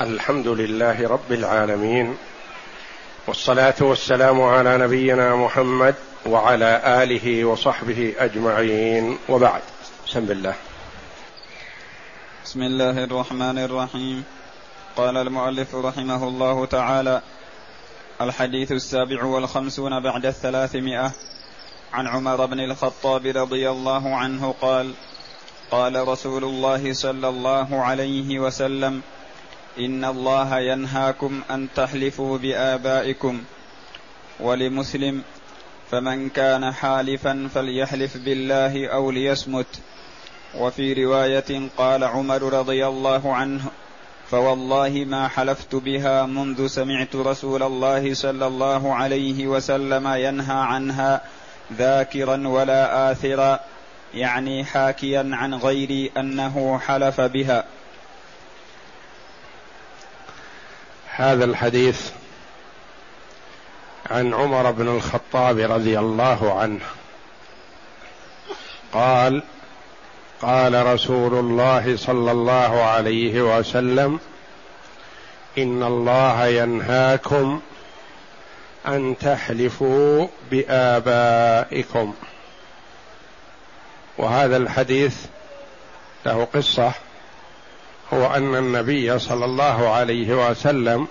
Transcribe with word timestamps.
الحمد 0.00 0.48
لله 0.48 1.08
رب 1.08 1.32
العالمين 1.32 2.16
والصلاة 3.26 3.74
والسلام 3.80 4.42
على 4.42 4.78
نبينا 4.78 5.36
محمد 5.36 5.94
وعلى 6.26 6.82
آله 7.02 7.44
وصحبه 7.44 8.14
أجمعين 8.18 9.18
وبعد. 9.28 9.62
بسم 10.06 10.18
الله. 10.18 10.54
بسم 12.44 12.62
الله 12.62 13.04
الرحمن 13.04 13.58
الرحيم. 13.58 14.24
قال 14.96 15.16
المؤلف 15.16 15.74
رحمه 15.74 16.28
الله 16.28 16.66
تعالى 16.66 17.22
الحديث 18.20 18.72
السابع 18.72 19.24
والخمسون 19.24 20.02
بعد 20.02 20.26
الثلاثمائة. 20.26 21.12
عن 21.92 22.06
عمر 22.06 22.46
بن 22.46 22.60
الخطاب 22.60 23.26
رضي 23.26 23.70
الله 23.70 24.16
عنه 24.16 24.54
قال 24.60 24.94
قال 25.70 26.08
رسول 26.08 26.44
الله 26.44 26.92
صلى 26.92 27.28
الله 27.28 27.82
عليه 27.82 28.38
وسلم 28.38 29.02
إن 29.78 30.04
الله 30.04 30.58
ينهاكم 30.58 31.40
أن 31.50 31.68
تحلفوا 31.76 32.38
بآبائكم 32.38 33.42
ولمسلم 34.40 35.22
فمن 35.90 36.28
كان 36.28 36.72
حالفا 36.72 37.48
فليحلف 37.54 38.16
بالله 38.16 38.88
أو 38.88 39.10
ليصمت. 39.10 39.66
وفي 40.58 41.04
رواية 41.04 41.68
قال 41.76 42.04
عمر 42.04 42.42
رضي 42.42 42.86
الله 42.86 43.34
عنه 43.34 43.62
فوالله 44.30 45.04
ما 45.08 45.28
حلفت 45.28 45.74
بها 45.74 46.26
منذ 46.26 46.66
سمعت 46.66 47.16
رسول 47.16 47.62
الله 47.62 48.14
صلى 48.14 48.46
الله 48.46 48.94
عليه 48.94 49.46
وسلم 49.46 50.08
ينهى 50.08 50.56
عنها 50.56 51.20
ذاكرا 51.72 52.48
ولا 52.48 53.12
آثرا 53.12 53.60
يعني 54.14 54.64
حاكيا 54.64 55.30
عن 55.32 55.54
غيري 55.54 56.10
أنه 56.16 56.78
حلف 56.78 57.20
بها. 57.20 57.64
هذا 61.16 61.44
الحديث 61.44 62.10
عن 64.10 64.34
عمر 64.34 64.70
بن 64.70 64.88
الخطاب 64.88 65.58
رضي 65.58 65.98
الله 65.98 66.58
عنه. 66.60 66.80
قال 68.92 69.42
قال 70.42 70.86
رسول 70.86 71.34
الله 71.34 71.96
صلى 71.96 72.30
الله 72.30 72.82
عليه 72.82 73.58
وسلم 73.58 74.20
إن 75.58 75.82
الله 75.82 76.46
ينهاكم 76.46 77.60
أن 78.86 79.16
تحلفوا 79.20 80.28
بآبائكم. 80.50 82.14
وهذا 84.18 84.56
الحديث 84.56 85.16
له 86.26 86.48
قصة 86.54 86.92
هو 88.14 88.34
أن 88.34 88.54
النبي 88.54 89.18
صلى 89.18 89.44
الله 89.44 89.88
عليه 89.88 90.50
وسلم 90.50 91.08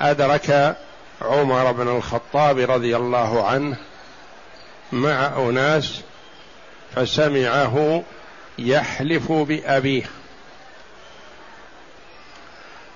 أدرك 0.00 0.76
عمر 1.22 1.72
بن 1.72 1.88
الخطاب 1.88 2.58
رضي 2.58 2.96
الله 2.96 3.46
عنه 3.48 3.76
مع 4.92 5.26
أناس 5.36 6.00
فسمعه 6.94 8.02
يحلف 8.58 9.32
بأبيه. 9.32 10.04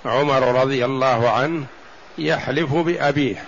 عمر 0.05 0.61
رضي 0.61 0.85
الله 0.85 1.31
عنه 1.31 1.67
يحلف 2.19 2.75
بأبيه 2.75 3.45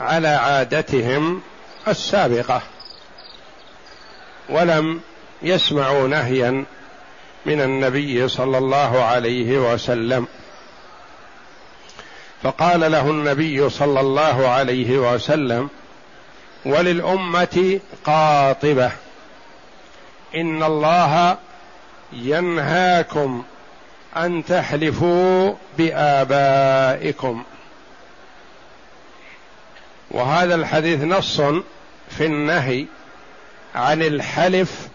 على 0.00 0.28
عادتهم 0.28 1.42
السابقة 1.88 2.62
ولم 4.48 5.00
يسمعوا 5.42 6.08
نهيا 6.08 6.64
من 7.46 7.60
النبي 7.60 8.28
صلى 8.28 8.58
الله 8.58 9.04
عليه 9.04 9.72
وسلم. 9.72 10.26
فقال 12.42 12.92
له 12.92 13.10
النبي 13.10 13.70
صلى 13.70 14.00
الله 14.00 14.48
عليه 14.48 14.98
وسلم 14.98 15.68
وللأمة 16.64 17.80
قاطبة 18.04 18.90
إن 20.34 20.62
الله 20.62 21.38
ينهاكم 22.12 23.44
أن 24.16 24.44
تحلفوا 24.44 25.54
بآبائكم. 25.78 27.44
وهذا 30.10 30.54
الحديث 30.54 31.00
نص 31.00 31.40
في 32.10 32.26
النهي 32.26 32.86
عن 33.74 34.02
الحلف 34.02 34.88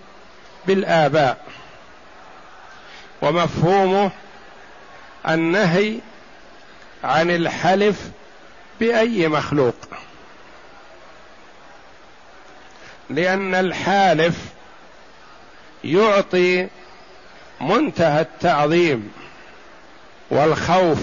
بالآباء. 0.67 1.52
ومفهومه 3.23 4.11
النهي 5.29 5.99
عن 7.03 7.31
الحلف 7.31 8.09
بأي 8.79 9.27
مخلوق. 9.27 9.75
لأن 13.09 13.55
الحالف 13.55 14.37
يعطي 15.83 16.67
منتهى 17.61 18.21
التعظيم 18.21 19.11
والخوف 20.29 20.99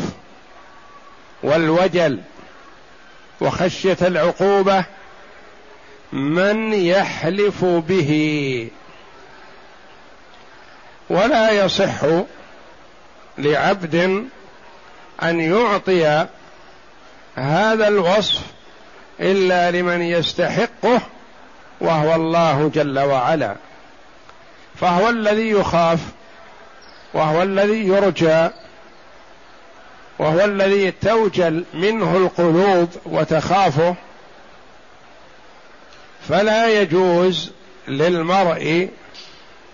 والوجل 1.42 2.20
وخشية 3.40 3.98
العقوبة 4.02 4.84
من 6.12 6.72
يحلف 6.72 7.64
به. 7.64 8.68
ولا 11.10 11.50
يصح 11.50 12.00
لعبد 13.38 13.94
أن 15.22 15.40
يعطي 15.40 16.26
هذا 17.34 17.88
الوصف 17.88 18.40
إلا 19.20 19.70
لمن 19.70 20.02
يستحقه 20.02 21.00
وهو 21.80 22.14
الله 22.14 22.70
جل 22.74 22.98
وعلا. 22.98 23.56
فهو 24.80 25.08
الذي 25.08 25.50
يخاف 25.50 25.98
وهو 27.14 27.42
الذي 27.42 27.86
يرجى 27.86 28.48
وهو 30.18 30.44
الذي 30.44 30.90
توجل 30.90 31.64
منه 31.74 32.16
القلوب 32.16 32.88
وتخافه. 33.06 33.94
فلا 36.28 36.80
يجوز 36.80 37.52
للمرء 37.88 38.88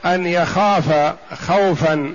أن 0.07 0.27
يخاف 0.27 1.15
خوفا 1.47 2.15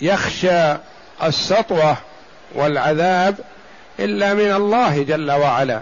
يخشى 0.00 0.76
السطوة 1.22 1.96
والعذاب 2.54 3.36
إلا 4.00 4.34
من 4.34 4.52
الله 4.52 5.02
جل 5.02 5.30
وعلا. 5.30 5.80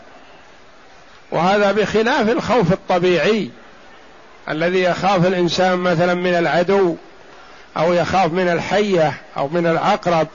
وهذا 1.30 1.72
بخلاف 1.72 2.28
الخوف 2.28 2.72
الطبيعي 2.72 3.50
الذي 4.48 4.82
يخاف 4.82 5.26
الإنسان 5.26 5.78
مثلا 5.78 6.14
من 6.14 6.34
العدو 6.34 6.96
أو 7.76 7.92
يخاف 7.92 8.32
من 8.32 8.48
الحية 8.48 9.14
أو 9.36 9.48
من 9.48 9.66
العقرب 9.66 10.28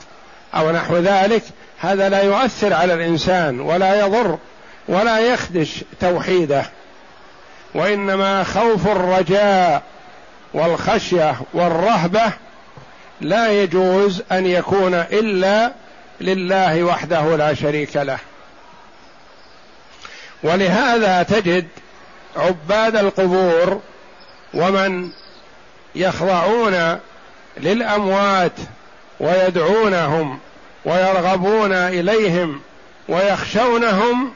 أو 0.55 0.71
نحو 0.71 0.97
ذلك 0.97 1.43
هذا 1.79 2.09
لا 2.09 2.21
يؤثر 2.21 2.73
على 2.73 2.93
الإنسان 2.93 3.59
ولا 3.59 3.99
يضر 4.05 4.37
ولا 4.87 5.19
يخدش 5.19 5.83
توحيده. 5.99 6.65
وإنما 7.73 8.43
خوف 8.43 8.87
الرجاء 8.87 9.83
والخشية 10.53 11.35
والرهبة 11.53 12.31
لا 13.21 13.63
يجوز 13.63 14.23
أن 14.31 14.45
يكون 14.45 14.93
إلا 14.93 15.71
لله 16.21 16.83
وحده 16.83 17.35
لا 17.35 17.53
شريك 17.53 17.95
له. 17.95 18.17
ولهذا 20.43 21.23
تجد 21.23 21.67
عباد 22.35 22.95
القبور 22.95 23.81
ومن 24.53 25.09
يخضعون 25.95 26.99
للأموات 27.57 28.51
ويدعونهم 29.19 30.39
ويرغبون 30.85 31.73
إليهم 31.73 32.61
ويخشونهم 33.09 34.33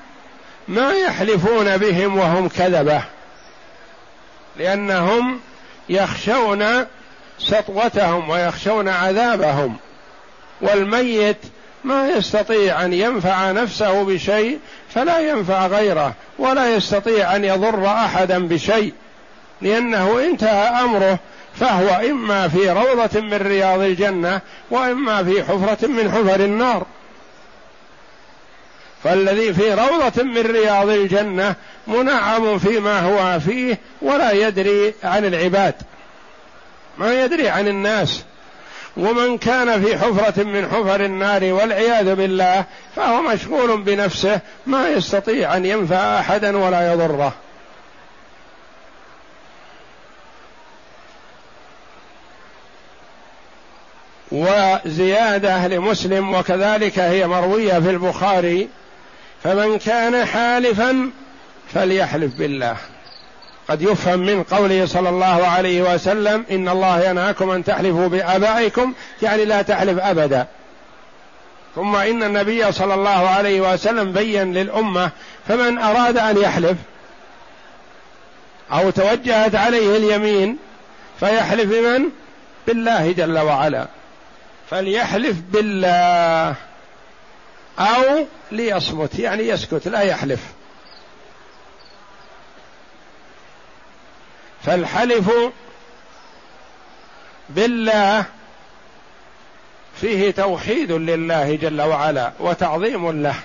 ما 0.67 0.91
يحلفون 0.91 1.77
بهم 1.77 2.17
وهم 2.17 2.49
كذبة. 2.49 3.03
لأنهم 4.57 5.39
يخشون 5.89 6.85
سطوتهم 7.39 8.29
ويخشون 8.29 8.87
عذابهم. 8.87 9.75
والميت 10.61 11.37
ما 11.83 12.09
يستطيع 12.09 12.85
أن 12.85 12.93
ينفع 12.93 13.51
نفسه 13.51 14.03
بشيء 14.03 14.59
فلا 14.89 15.19
ينفع 15.19 15.67
غيره 15.67 16.13
ولا 16.39 16.75
يستطيع 16.75 17.35
أن 17.35 17.45
يضر 17.45 17.85
أحدا 17.87 18.47
بشيء. 18.47 18.93
لأنه 19.61 20.19
انتهى 20.19 20.83
أمره 20.83 21.19
فهو 21.59 22.09
إما 22.09 22.47
في 22.47 22.69
روضة 22.69 23.21
من 23.21 23.33
رياض 23.33 23.79
الجنة 23.79 24.41
وإما 24.71 25.23
في 25.23 25.43
حفرة 25.43 25.87
من 25.87 26.11
حفر 26.11 26.39
النار. 26.39 26.85
فالذي 29.03 29.53
في 29.53 29.73
روضة 29.73 30.23
من 30.23 30.41
رياض 30.41 30.89
الجنة 30.89 31.55
منعم 31.87 32.59
فيما 32.59 32.99
هو 32.99 33.39
فيه 33.39 33.79
ولا 34.01 34.31
يدري 34.31 34.93
عن 35.03 35.25
العباد. 35.25 35.75
ما 36.97 37.23
يدري 37.23 37.49
عن 37.49 37.67
الناس. 37.67 38.23
ومن 38.97 39.37
كان 39.37 39.83
في 39.83 39.97
حفرة 39.97 40.43
من 40.43 40.67
حفر 40.71 41.05
النار 41.05 41.53
والعياذ 41.53 42.15
بالله 42.15 42.65
فهو 42.95 43.21
مشغول 43.21 43.81
بنفسه 43.81 44.39
ما 44.65 44.89
يستطيع 44.89 45.57
أن 45.57 45.65
ينفع 45.65 46.19
أحدا 46.19 46.57
ولا 46.57 46.93
يضره. 46.93 47.33
وزيادة 54.31 55.67
لمسلم 55.67 56.33
وكذلك 56.33 56.99
هي 56.99 57.27
مروية 57.27 57.79
في 57.79 57.89
البخاري 57.89 58.69
فمن 59.43 59.77
كان 59.77 60.25
حالفا 60.25 61.09
فليحلف 61.73 62.35
بالله. 62.35 62.77
قد 63.67 63.81
يفهم 63.81 64.19
من 64.19 64.43
قوله 64.43 64.85
صلى 64.85 65.09
الله 65.09 65.47
عليه 65.47 65.93
وسلم 65.93 66.45
إن 66.51 66.69
الله 66.69 67.09
ينهاكم 67.09 67.49
أن 67.49 67.63
تحلفوا 67.63 68.07
بآبائكم 68.07 68.93
يعني 69.21 69.45
لا 69.45 69.61
تحلف 69.61 69.99
أبدا. 69.99 70.47
ثم 71.75 71.95
إن 71.95 72.23
النبي 72.23 72.71
صلى 72.71 72.93
الله 72.93 73.29
عليه 73.29 73.73
وسلم 73.73 74.11
بين 74.11 74.53
للأمة 74.53 75.11
فمن 75.47 75.77
أراد 75.77 76.17
أن 76.17 76.37
يحلف 76.37 76.77
أو 78.71 78.89
توجهت 78.89 79.55
عليه 79.55 79.97
اليمين 79.97 80.57
فيحلف 81.19 81.69
بمن؟ 81.69 82.03
بالله 82.67 83.11
جل 83.11 83.39
وعلا. 83.39 83.87
فليحلف 84.69 85.37
بالله. 85.49 86.55
أو 87.79 88.25
ليصمت 88.51 89.19
يعني 89.19 89.47
يسكت 89.47 89.87
لا 89.87 90.01
يحلف. 90.01 90.39
فالحلف 94.63 95.31
بالله 97.49 98.25
فيه 100.01 100.31
توحيد 100.31 100.91
لله 100.91 101.55
جل 101.55 101.81
وعلا 101.81 102.31
وتعظيم 102.39 103.23
له. 103.23 103.35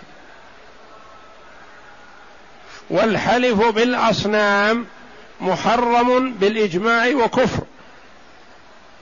والحلف 2.91 3.63
بالأصنام 3.69 4.87
محرم 5.41 6.33
بالإجماع 6.33 7.09
وكفر. 7.09 7.65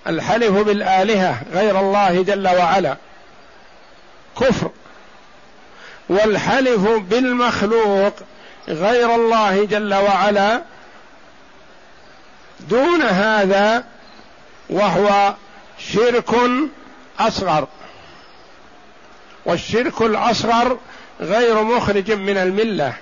الحلف 0.06 0.50
بالآلهة 0.50 1.42
غير 1.52 1.80
الله 1.80 2.22
جل 2.22 2.48
وعلا 2.48 2.96
كفر. 4.40 4.70
والحلف 6.08 6.80
بالمخلوق 6.88 8.12
غير 8.68 9.14
الله 9.14 9.64
جل 9.64 9.94
وعلا 9.94 10.62
دون 12.60 13.02
هذا 13.02 13.84
وهو 14.70 15.34
شرك 15.78 16.30
أصغر. 17.20 17.68
والشرك 19.46 20.02
الأصغر 20.02 20.78
غير 21.20 21.62
مخرج 21.62 22.12
من 22.12 22.36
الملة 22.36 22.92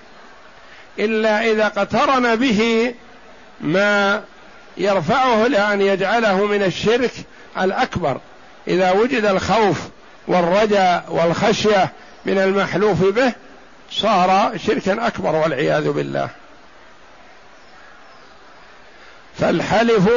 إلا 0.99 1.51
إذا 1.51 1.67
اقترن 1.67 2.37
به 2.37 2.95
ما 3.61 4.23
يرفعه 4.77 5.47
لأن 5.47 5.81
يجعله 5.81 6.47
من 6.47 6.63
الشرك 6.63 7.13
الأكبر. 7.59 8.21
إذا 8.69 8.91
وجد 8.93 9.25
الخوف 9.25 9.79
والرجاء 10.29 11.05
والخشية 11.09 11.93
من 12.25 12.39
المحلوف 12.39 13.05
به 13.05 13.33
صار 13.91 14.59
شركا 14.67 15.07
أكبر 15.07 15.35
والعياذ 15.35 15.93
بالله. 15.93 16.29
فالحلف 19.39 20.11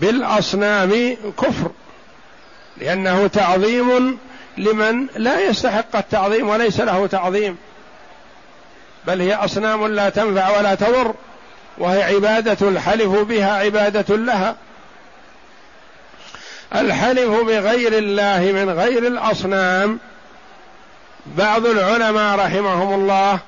بالأصنام 0.00 1.16
كفر 1.38 1.70
لأنه 2.76 3.26
تعظيم 3.26 4.18
لمن 4.58 5.06
لا 5.16 5.40
يستحق 5.40 5.96
التعظيم 5.96 6.48
وليس 6.48 6.80
له 6.80 7.06
تعظيم 7.06 7.56
بل 9.06 9.20
هي 9.20 9.34
أصنام 9.34 9.86
لا 9.86 10.08
تنفع 10.08 10.58
ولا 10.58 10.74
تضر 10.74 11.14
وهي 11.78 12.02
عبادة 12.02 12.68
الحلف 12.68 13.08
بها 13.08 13.52
عبادة 13.52 14.16
لها. 14.16 14.56
الحلف 16.74 17.30
بغير 17.30 17.98
الله 17.98 18.52
من 18.52 18.70
غير 18.70 19.06
الأصنام 19.06 19.98
بعض 21.26 21.66
العلماء 21.66 22.38
رحمهم 22.38 22.94
الله 22.94 23.38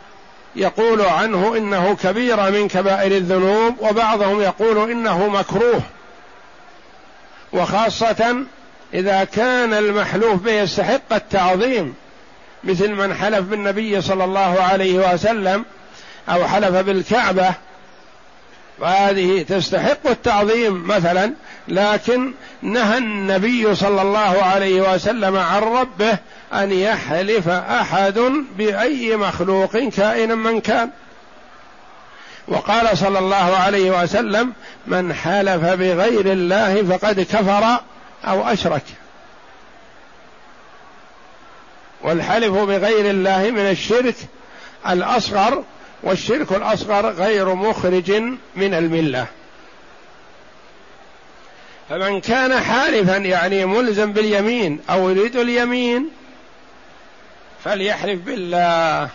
يقول 0.57 1.01
عنه 1.01 1.57
إنه 1.57 1.97
كبيره 2.03 2.51
من 2.51 2.69
كبائر 2.69 3.13
الذنوب 3.17 3.75
وبعضهم 3.81 4.41
يقول 4.41 4.91
إنه 4.91 5.29
مكروه. 5.29 5.81
وخاصة 7.53 8.37
إذا 8.95 9.25
كان 9.25 9.75
المحلوف 9.75 10.43
به 10.43 10.53
يستحق 10.53 11.13
التعظيم 11.13 11.95
مثل 12.65 12.91
من 12.91 13.15
حلف 13.15 13.41
بالنبي 13.41 14.01
صلى 14.01 14.25
الله 14.25 14.63
عليه 14.63 15.13
وسلم 15.13 15.65
أو 16.29 16.47
حلف 16.47 16.77
بالكعبة 16.77 17.55
وهذه 18.79 19.43
تستحق 19.43 20.07
التعظيم 20.07 20.87
مثلا 20.87 21.33
لكن 21.69 22.33
نهى 22.63 22.99
النبي 22.99 23.75
صلى 23.75 24.03
الله 24.03 24.43
عليه 24.43 24.95
وسلم 24.95 25.37
عن 25.37 25.63
ربه 25.63 26.19
أن 26.63 26.73
يحلف 26.73 27.49
أحد 27.49 28.19
بأي 28.59 29.17
مخلوق 29.17 29.77
كائنا 29.77 30.35
من 30.35 30.61
كان. 30.61 30.91
وقال 32.49 32.99
صلى 32.99 33.19
الله 33.19 33.57
عليه 33.57 34.03
وسلم 34.03 34.53
من 34.87 35.15
حلف 35.15 35.65
بغير 35.65 36.33
الله 36.33 36.83
فقد 36.83 37.21
كفر 37.21 37.81
أو 38.25 38.43
أشرك. 38.43 38.83
والحلف 42.03 42.53
بغير 42.53 43.11
الله 43.11 43.51
من 43.51 43.71
الشرك 43.71 44.17
الأصغر 44.89 45.65
والشرك 46.03 46.53
الأصغر 46.53 47.11
غير 47.11 47.55
مخرج 47.55 48.11
من 48.57 48.75
الملة. 48.75 49.27
فمن 51.89 52.21
كان 52.21 52.61
حالفا 52.61 53.17
يعني 53.17 53.65
ملزم 53.65 54.13
باليمين 54.13 54.81
أو 54.91 55.11
يريد 55.11 55.37
اليمين 55.37 56.11
فليحلف 57.65 58.21
بالله. 58.21 59.09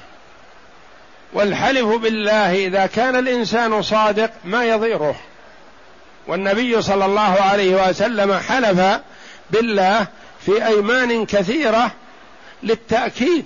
والحلف 1.33 1.85
بالله 1.85 2.65
إذا 2.67 2.85
كان 2.85 3.15
الإنسان 3.15 3.81
صادق 3.81 4.31
ما 4.45 4.65
يضيره. 4.65 5.15
والنبي 6.27 6.81
صلى 6.81 7.05
الله 7.05 7.41
عليه 7.41 7.89
وسلم 7.89 8.33
حلف 8.33 8.99
بالله 9.51 10.07
في 10.45 10.65
أيمان 10.67 11.25
كثيرة 11.25 11.91
للتأكيد 12.63 13.45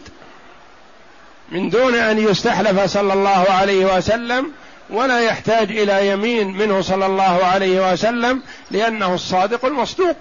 من 1.51 1.69
دون 1.69 1.95
أن 1.95 2.19
يستحلف 2.19 2.85
صلى 2.85 3.13
الله 3.13 3.45
عليه 3.49 3.97
وسلم 3.97 4.51
ولا 4.89 5.19
يحتاج 5.19 5.71
إلى 5.71 6.07
يمين 6.07 6.47
منه 6.47 6.81
صلى 6.81 7.05
الله 7.05 7.45
عليه 7.45 7.91
وسلم 7.91 8.41
لأنه 8.71 9.13
الصادق 9.13 9.65
المصدوق. 9.65 10.17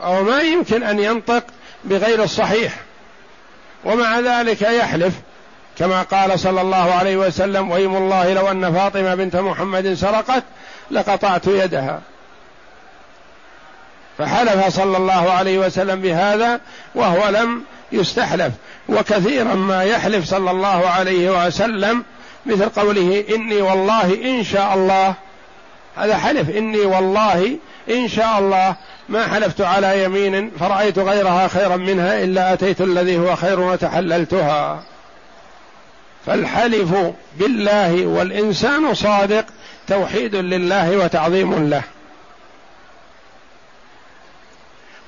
أو 0.00 0.22
ما 0.22 0.40
يمكن 0.40 0.82
أن 0.82 0.98
ينطق 1.00 1.44
بغير 1.84 2.22
الصحيح. 2.22 2.72
ومع 3.84 4.20
ذلك 4.20 4.62
يحلف 4.62 5.14
كما 5.78 6.02
قال 6.02 6.40
صلى 6.40 6.60
الله 6.60 6.94
عليه 6.94 7.16
وسلم 7.16 7.70
ويم 7.70 7.96
الله 7.96 8.32
لو 8.32 8.50
أن 8.50 8.74
فاطمة 8.74 9.14
بنت 9.14 9.36
محمد 9.36 9.94
سرقت 9.94 10.42
لقطعت 10.90 11.46
يدها. 11.46 12.00
فحلف 14.18 14.68
صلى 14.68 14.96
الله 14.96 15.30
عليه 15.30 15.58
وسلم 15.58 16.00
بهذا 16.00 16.60
وهو 16.94 17.28
لم 17.28 17.62
يستحلف. 17.92 18.52
وكثيرا 18.88 19.54
ما 19.54 19.84
يحلف 19.84 20.24
صلى 20.24 20.50
الله 20.50 20.88
عليه 20.88 21.46
وسلم 21.46 22.04
مثل 22.46 22.68
قوله 22.68 23.24
إني 23.34 23.62
والله 23.62 24.14
إن 24.24 24.44
شاء 24.44 24.74
الله. 24.74 25.14
هذا 25.96 26.16
حلف 26.16 26.50
إني 26.50 26.80
والله 26.80 27.56
إن 27.90 28.08
شاء 28.08 28.38
الله. 28.38 28.76
ما 29.08 29.26
حلفت 29.26 29.60
على 29.60 30.04
يمين 30.04 30.50
فرأيت 30.60 30.98
غيرها 30.98 31.48
خيرا 31.48 31.76
منها 31.76 32.24
إلا 32.24 32.52
أتيت 32.52 32.80
الذي 32.80 33.18
هو 33.18 33.36
خير 33.36 33.60
وتحللتها. 33.60 34.82
فالحلف 36.26 36.94
بالله 37.38 38.06
والإنسان 38.06 38.94
صادق 38.94 39.44
توحيد 39.88 40.34
لله 40.36 40.96
وتعظيم 40.96 41.70
له. 41.70 41.82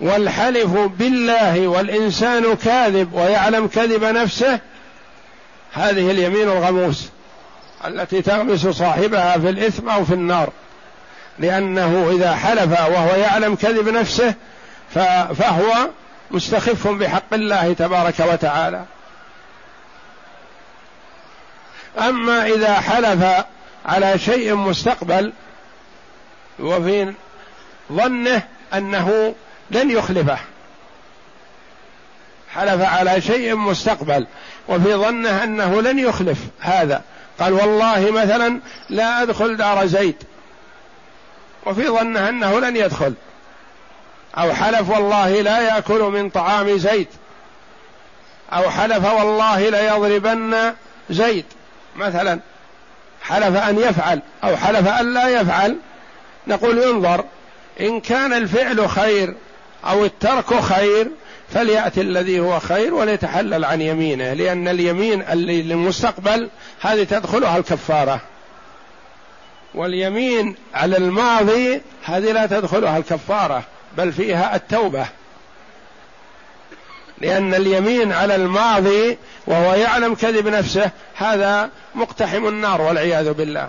والحلف 0.00 0.70
بالله 0.70 1.68
والإنسان 1.68 2.56
كاذب 2.56 3.12
ويعلم 3.12 3.66
كذب 3.66 4.04
نفسه 4.04 4.60
هذه 5.72 6.10
اليمين 6.10 6.48
الغموس 6.48 7.08
التي 7.86 8.22
تغمس 8.22 8.66
صاحبها 8.66 9.38
في 9.38 9.50
الإثم 9.50 9.88
أو 9.88 10.04
في 10.04 10.14
النار. 10.14 10.52
لأنه 11.38 12.10
إذا 12.16 12.36
حلف 12.36 12.80
وهو 12.80 13.16
يعلم 13.16 13.54
كذب 13.54 13.88
نفسه 13.88 14.34
فهو 15.34 15.88
مستخف 16.30 16.88
بحق 16.88 17.34
الله 17.34 17.72
تبارك 17.72 18.20
وتعالى. 18.20 18.84
أما 21.98 22.46
إذا 22.46 22.74
حلف 22.74 23.44
على 23.86 24.18
شيء 24.18 24.54
مستقبل 24.54 25.32
وفي 26.58 27.12
ظنه 27.92 28.42
أنه 28.74 29.34
لن 29.70 29.90
يخلفه. 29.90 30.38
حلف 32.54 32.82
على 32.82 33.20
شيء 33.20 33.56
مستقبل 33.56 34.26
وفي 34.68 34.94
ظنه 34.94 35.44
أنه 35.44 35.82
لن 35.82 35.98
يخلف 35.98 36.38
هذا. 36.60 37.02
قال 37.40 37.52
والله 37.52 38.10
مثلا 38.10 38.60
لا 38.90 39.22
أدخل 39.22 39.56
دار 39.56 39.86
زيد. 39.86 40.16
وفي 41.66 41.88
ظنه 41.88 42.28
أنه 42.28 42.60
لن 42.60 42.76
يدخل. 42.76 43.14
أو 44.38 44.52
حلف 44.52 44.90
والله 44.90 45.40
لا 45.40 45.60
يأكل 45.60 46.00
من 46.00 46.30
طعام 46.30 46.78
زيد. 46.78 47.08
أو 48.52 48.70
حلف 48.70 49.12
والله 49.12 49.68
ليضربن 49.68 50.72
زيد. 51.10 51.44
مثلا 51.96 52.40
حلف 53.22 53.56
أن 53.56 53.78
يفعل 53.78 54.20
أو 54.44 54.56
حلف 54.56 54.88
أن 54.88 55.14
لا 55.14 55.28
يفعل. 55.28 55.76
نقول 56.46 56.78
انظر 56.78 57.24
إن 57.80 58.00
كان 58.00 58.32
الفعل 58.32 58.88
خير 58.88 59.34
أو 59.84 60.04
الترك 60.04 60.60
خير 60.60 61.10
فليأتي 61.54 62.00
الذي 62.00 62.40
هو 62.40 62.60
خير 62.60 62.94
وليتحلل 62.94 63.64
عن 63.64 63.80
يمينه. 63.80 64.32
لأن 64.32 64.68
اليمين 64.68 65.22
اللي 65.22 65.62
للمستقبل 65.62 66.48
هذه 66.80 67.04
تدخلها 67.04 67.58
الكفارة. 67.58 68.20
واليمين 69.76 70.54
على 70.74 70.96
الماضي 70.96 71.80
هذه 72.04 72.32
لا 72.32 72.46
تدخلها 72.46 72.98
الكفارة 72.98 73.62
بل 73.96 74.12
فيها 74.12 74.56
التوبة. 74.56 75.06
لأن 77.20 77.54
اليمين 77.54 78.12
على 78.12 78.34
الماضي 78.34 79.18
وهو 79.46 79.74
يعلم 79.74 80.14
كذب 80.14 80.48
نفسه 80.48 80.90
هذا 81.14 81.70
مقتحم 81.94 82.48
النار 82.48 82.82
والعياذ 82.82 83.32
بالله. 83.32 83.68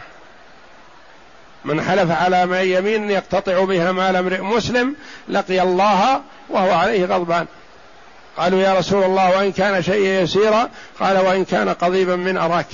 من 1.66 1.82
حلف 1.82 2.12
على 2.12 2.46
ما 2.46 2.62
يمين 2.62 3.12
يقتطع 3.12 3.64
بها 3.64 3.92
مال 3.92 4.16
امرئ 4.16 4.42
مسلم 4.42 4.96
لقي 5.30 5.62
الله 5.62 6.22
وهو 6.50 6.72
عليه 6.72 7.06
غضبان. 7.06 7.46
قالوا 8.38 8.62
يا 8.62 8.74
رسول 8.74 9.04
الله 9.04 9.38
وإن 9.38 9.52
كان 9.52 9.82
شيء 9.82 10.24
يسيرا 10.24 10.70
قال 11.00 11.18
وإن 11.18 11.46
كان 11.46 11.70
قضيبا 11.70 12.16
من 12.16 12.38
أراك. 12.38 12.68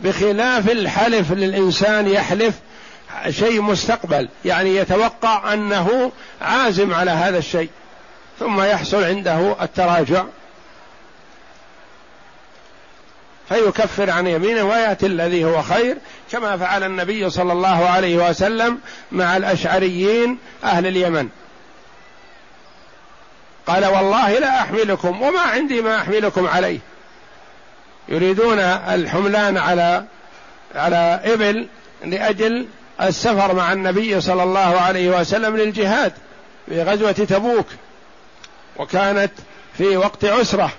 بخلاف 0.00 0.70
الحلف 0.70 1.32
للإنسان 1.32 2.08
يحلف 2.08 2.54
شيء 3.28 3.62
مستقبل. 3.62 4.28
يعني 4.44 4.76
يتوقع 4.76 5.52
أنه 5.52 6.12
عازم 6.42 6.94
على 6.94 7.10
هذا 7.10 7.38
الشيء 7.38 7.70
ثم 8.38 8.62
يحصل 8.62 9.04
عنده 9.04 9.56
التراجع. 9.62 10.24
فيكفر 13.48 14.10
عن 14.10 14.26
يمينه 14.26 14.62
ويأتي 14.62 15.06
الذي 15.06 15.44
هو 15.44 15.62
خير 15.62 15.96
كما 16.32 16.56
فعل 16.56 16.82
النبي 16.84 17.30
صلى 17.30 17.52
الله 17.52 17.88
عليه 17.88 18.28
وسلم 18.30 18.78
مع 19.12 19.36
الأشعريين 19.36 20.38
أهل 20.64 20.86
اليمن. 20.86 21.28
قال 23.66 23.86
والله 23.86 24.38
لا 24.38 24.62
أحملكم 24.62 25.22
وما 25.22 25.40
عندي 25.40 25.82
ما 25.82 25.96
أحملكم 25.96 26.46
عليه. 26.46 26.78
يريدون 28.08 28.58
الحملان 28.58 29.56
على 29.56 30.04
على 30.74 31.20
إبل 31.24 31.68
لأجل 32.04 32.66
السفر 33.00 33.54
مع 33.54 33.72
النبي 33.72 34.20
صلى 34.20 34.42
الله 34.42 34.80
عليه 34.80 35.20
وسلم 35.20 35.56
للجهاد 35.56 36.12
في 36.68 36.82
غزوة 36.82 37.12
تبوك 37.12 37.66
وكانت 38.76 39.32
في 39.78 39.96
وقت 39.96 40.24
عسرة. 40.24 40.70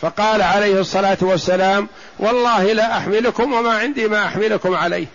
فقال 0.00 0.42
عليه 0.42 0.80
الصلاة 0.80 1.18
والسلام 1.20 1.88
والله 2.18 2.72
لا 2.72 2.98
أحملكم 2.98 3.52
وما 3.52 3.78
عندي 3.78 4.08
ما 4.08 4.26
أحملكم 4.26 4.74
عليه. 4.74 5.06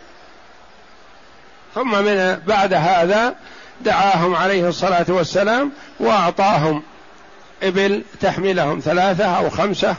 ثم 1.76 2.04
من 2.04 2.40
بعد 2.48 2.74
هذا 2.74 3.36
دعاهم 3.82 4.36
عليه 4.36 4.70
الصلاة 4.70 5.06
والسلام 5.10 5.72
وأعطاهم 6.00 6.84
إبل 7.64 8.04
تحملهم 8.22 8.80
ثلاثة 8.80 9.26
أو 9.26 9.50
خمسة 9.50 9.96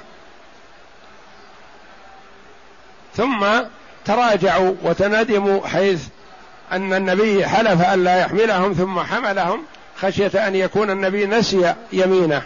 ثم 3.18 3.46
تراجعوا 4.04 4.74
وتندموا 4.82 5.66
حيث 5.66 6.02
أن 6.72 6.92
النبي 6.94 7.46
حلف 7.46 7.82
أن 7.82 8.04
لا 8.04 8.20
يحملهم 8.20 8.72
ثم 8.72 9.00
حملهم 9.00 9.62
خشية 10.00 10.48
أن 10.48 10.54
يكون 10.54 10.90
النبي 10.90 11.26
نسي 11.26 11.74
يمينه. 11.92 12.42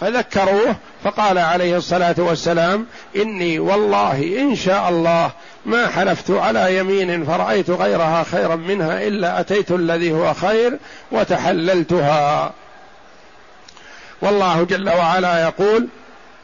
فذكروه 0.00 0.76
فقال 1.04 1.38
عليه 1.38 1.76
الصلاة 1.76 2.14
والسلام 2.18 2.86
إني 3.16 3.58
والله 3.58 4.40
إن 4.40 4.56
شاء 4.56 4.88
الله 4.88 5.30
ما 5.66 5.86
حلفت 5.86 6.30
على 6.30 6.78
يمين 6.78 7.24
فرأيت 7.24 7.70
غيرها 7.70 8.24
خيرا 8.24 8.56
منها 8.56 9.06
إلا 9.06 9.40
أتيت 9.40 9.70
الذي 9.70 10.12
هو 10.12 10.34
خير 10.34 10.78
وتحللتها. 11.12 12.52
والله 14.22 14.62
جل 14.64 14.88
وعلا 14.88 15.42
يقول 15.42 15.88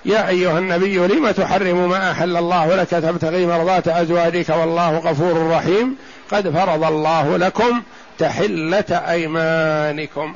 يا 0.04 0.28
أيها 0.28 0.59
النبي 0.59 0.97
لم 0.97 1.30
تحرم 1.30 1.88
ما 1.88 2.11
أحل 2.11 2.37
الله 2.37 2.75
لك 2.76 2.90
تبتغي 2.90 3.47
مرضات 3.47 3.88
أزواجك؟ 3.88 4.49
والله 4.49 4.99
غفور 4.99 5.50
رحيم. 5.50 5.97
قد 6.33 6.50
فرض 6.50 6.85
الله 6.85 7.37
لكم 7.37 7.83
تحلة 8.19 9.02
أيمانكم. 9.09 10.35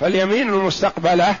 فاليمين 0.00 0.48
المستقبلة 0.48 1.34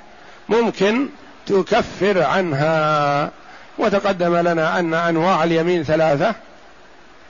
ممكن 0.48 1.08
تكفر 1.46 2.22
عنها. 2.22 3.30
وتقدم 3.78 4.36
لنا 4.36 4.78
أن 4.78 4.94
أنواع 4.94 5.44
اليمين 5.44 5.84
ثلاثة. 5.84 6.34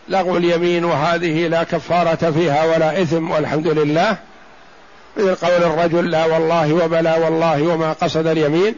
لغو 0.09 0.37
اليمين 0.37 0.85
وهذه 0.85 1.47
لا 1.47 1.65
كفارة 1.65 2.31
فيها 2.31 2.65
ولا 2.65 3.03
إثم 3.03 3.31
والحمد 3.31 3.67
لله. 3.67 4.17
مثل 5.17 5.35
قول 5.35 5.63
الرجل 5.63 6.11
لا 6.11 6.27
والله 6.27 6.73
وبلا 6.73 7.17
والله 7.17 7.63
وما 7.63 7.93
قصد 7.93 8.27
اليمين. 8.27 8.75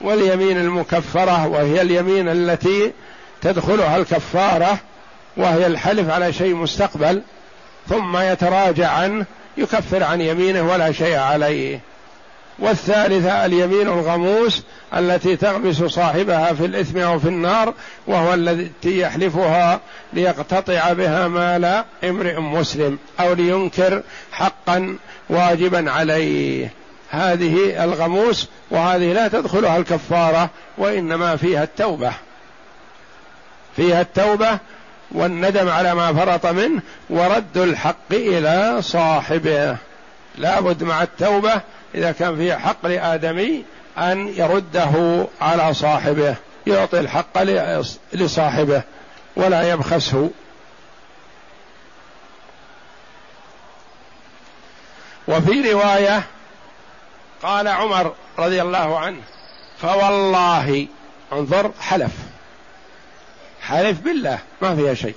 واليمين 0.00 0.58
المكفرة 0.58 1.46
وهي 1.46 1.82
اليمين 1.82 2.28
التي 2.28 2.92
تدخلها 3.42 3.96
الكفارة 3.96 4.78
وهي 5.36 5.66
الحلف 5.66 6.10
على 6.10 6.32
شيء 6.32 6.54
مستقبل 6.54 7.22
ثم 7.88 8.16
يتراجع 8.16 8.90
عنه 8.90 9.26
يكفر 9.56 10.02
عن 10.02 10.20
يمينه 10.20 10.72
ولا 10.72 10.92
شيء 10.92 11.16
عليه. 11.16 11.80
والثالثة 12.58 13.44
اليمين 13.44 13.88
الغموس 13.88 14.62
التي 14.94 15.36
تغمس 15.36 15.82
صاحبها 15.82 16.52
في 16.52 16.66
الإثم 16.66 16.98
أو 16.98 17.18
في 17.18 17.28
النار 17.28 17.74
وهو 18.06 18.34
التي 18.34 18.98
يحلفها 18.98 19.80
ليقتطع 20.12 20.92
بها 20.92 21.28
مال 21.28 21.84
امرئ 22.04 22.40
مسلم 22.40 22.98
أو 23.20 23.32
لينكر 23.32 24.02
حقا 24.32 24.96
واجبا 25.30 25.90
عليه. 25.90 26.70
هذه 27.10 27.84
الغموس 27.84 28.48
وهذه 28.70 29.12
لا 29.12 29.28
تدخلها 29.28 29.76
الكفارة 29.76 30.50
وإنما 30.78 31.36
فيها 31.36 31.62
التوبة. 31.62 32.12
فيها 33.76 34.00
التوبة 34.00 34.58
والندم 35.10 35.68
على 35.68 35.94
ما 35.94 36.12
فرط 36.12 36.46
منه 36.46 36.82
ورد 37.10 37.56
الحق 37.56 38.12
إلى 38.12 38.82
صاحبه. 38.82 39.76
لابد 40.38 40.82
مع 40.82 41.02
التوبة 41.02 41.60
إذا 41.94 42.12
كان 42.12 42.36
فيه 42.36 42.54
حق 42.54 42.86
لآدمي 42.86 43.64
أن 43.98 44.28
يرده 44.28 45.26
على 45.40 45.74
صاحبه 45.74 46.34
يعطي 46.66 47.00
الحق 47.00 47.42
لصاحبه 48.12 48.82
ولا 49.36 49.70
يبخسه. 49.70 50.30
وفي 55.28 55.72
رواية 55.72 56.22
قال 57.46 57.68
عمر 57.68 58.12
رضي 58.38 58.62
الله 58.62 58.98
عنه 58.98 59.20
فوالله 59.78 60.86
انظر 61.32 61.70
حلف. 61.80 62.12
حلف 63.62 64.00
بالله 64.00 64.38
ما 64.62 64.76
فيها 64.76 64.94
شيء. 64.94 65.14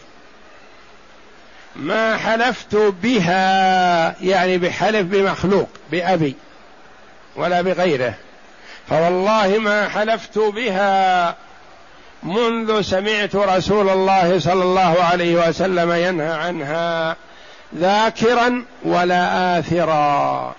ما 1.76 2.18
حلفت 2.18 2.76
بها 2.76 4.16
يعني 4.22 4.58
بحلف 4.58 5.08
بمخلوق 5.08 5.70
بأبي 5.92 6.36
ولا 7.36 7.62
بغيره. 7.62 8.14
فوالله 8.90 9.58
ما 9.60 9.90
حلفت 9.90 10.38
بها 10.38 11.36
منذ 12.24 12.82
سمعت 12.82 13.36
رسول 13.36 13.90
الله 13.90 14.40
صلى 14.40 14.64
الله 14.64 15.04
عليه 15.04 15.48
وسلم 15.48 15.92
ينهى 15.92 16.32
عنها 16.32 17.16
ذاكرا 17.76 18.66
ولا 18.84 19.60
آثرا. 19.60 20.56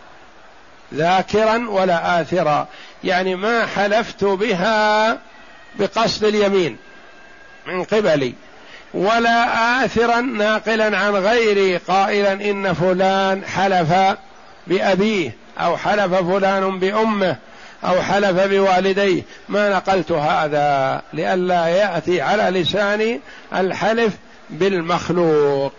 ذاكرا 0.95 1.67
ولا 1.69 2.21
آثرا. 2.21 2.69
يعني 3.05 3.35
ما 3.35 3.67
حلفت 3.67 4.25
بها 4.25 5.19
بقصد 5.79 6.25
اليمين 6.25 6.77
من 7.67 7.85
قبلي. 7.85 8.35
ولا 8.95 9.85
آثرا 9.85 10.21
ناقلا 10.21 10.99
عن 10.99 11.13
غيري 11.13 11.77
قائلا 11.77 12.33
إن 12.33 12.73
فلان 12.73 13.45
حلف 13.45 14.17
بأبيه 14.67 15.37
أو 15.59 15.77
حلف 15.77 16.15
فلان 16.15 16.79
بأمه 16.79 17.37
أو 17.85 18.03
حلف 18.03 18.41
بوالديه. 18.41 19.23
ما 19.49 19.69
نقلت 19.69 20.13
هذا 20.13 21.03
لئلا 21.13 21.67
يأتي 21.67 22.21
على 22.21 22.61
لساني 22.61 23.21
الحلف 23.55 24.13
بالمخلوق. 24.51 25.73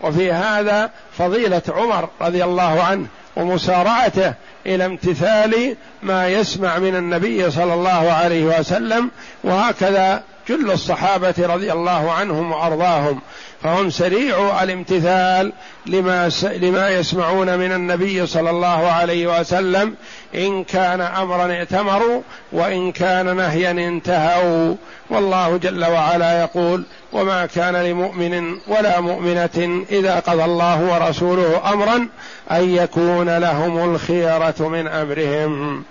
وفي 0.00 0.32
هذا 0.32 0.90
فضيلة 1.18 1.62
عمر 1.68 2.08
رضي 2.20 2.44
الله 2.44 2.82
عنه. 2.82 3.06
ومسارعته 3.36 4.34
إلى 4.66 4.86
امتثال 4.86 5.76
ما 6.02 6.28
يسمع 6.28 6.78
من 6.78 6.96
النبي 6.96 7.50
صلى 7.50 7.74
الله 7.74 8.12
عليه 8.12 8.58
وسلم 8.58 9.10
وهكذا 9.44 10.22
جل 10.48 10.70
الصحابة 10.70 11.34
رضي 11.38 11.72
الله 11.72 12.12
عنهم 12.12 12.52
وأرضاهم. 12.52 13.20
فهم 13.62 13.90
سريع 13.90 14.62
الامتثال 14.62 15.52
لما 15.86 16.30
لما 16.42 16.90
يسمعون 16.90 17.58
من 17.58 17.72
النبي 17.72 18.26
صلى 18.26 18.50
الله 18.50 18.90
عليه 18.90 19.40
وسلم. 19.40 19.94
إن 20.34 20.64
كان 20.64 21.00
أمرا 21.00 21.52
ائتمروا 21.52 22.22
وإن 22.52 22.92
كان 22.92 23.36
نهيا 23.36 23.70
انتهوا. 23.70 24.74
والله 25.10 25.56
جل 25.56 25.84
وعلا 25.84 26.40
يقول 26.40 26.84
وما 27.12 27.46
كان 27.46 27.76
لمؤمن 27.76 28.58
ولا 28.68 29.00
مؤمنة 29.00 29.84
إذا 29.90 30.20
قضى 30.20 30.44
الله 30.44 30.82
ورسوله 30.82 31.72
أمرا 31.72 32.08
أن 32.50 32.74
يكون 32.74 33.38
لهم 33.38 33.94
الخيرة 33.94 34.54
من 34.68 34.88
أمرهم. 34.88 35.84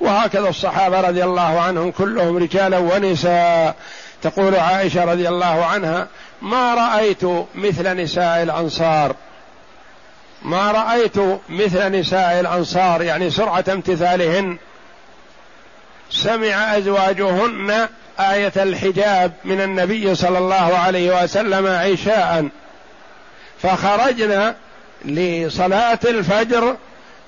وهكذا 0.00 0.48
الصحابة 0.48 1.00
رضي 1.00 1.24
الله 1.24 1.60
عنهم 1.60 1.90
كلهم 1.90 2.36
رجالا 2.36 2.78
ونساء. 2.78 3.74
تقول 4.22 4.56
عائشة 4.56 5.04
رضي 5.04 5.28
الله 5.28 5.64
عنها 5.64 6.06
ما 6.42 6.74
رأيت 6.74 7.24
مثل 7.54 7.96
نساء 7.96 8.42
الأنصار. 8.42 9.14
ما 10.42 10.72
رأيت 10.72 11.16
مثل 11.48 11.92
نساء 11.92 12.40
الأنصار. 12.40 13.02
يعني 13.02 13.30
سرعة 13.30 13.64
امتثالهن. 13.68 14.56
سمع 16.10 16.76
أزواجهن 16.76 17.88
آية 18.20 18.52
الحجاب 18.56 19.32
من 19.44 19.60
النبي 19.60 20.14
صلى 20.14 20.38
الله 20.38 20.78
عليه 20.78 21.22
وسلم 21.22 21.66
عشاء 21.66 22.48
فخرجنا 23.62 24.54
لصلاة 25.04 25.98
الفجر 26.04 26.76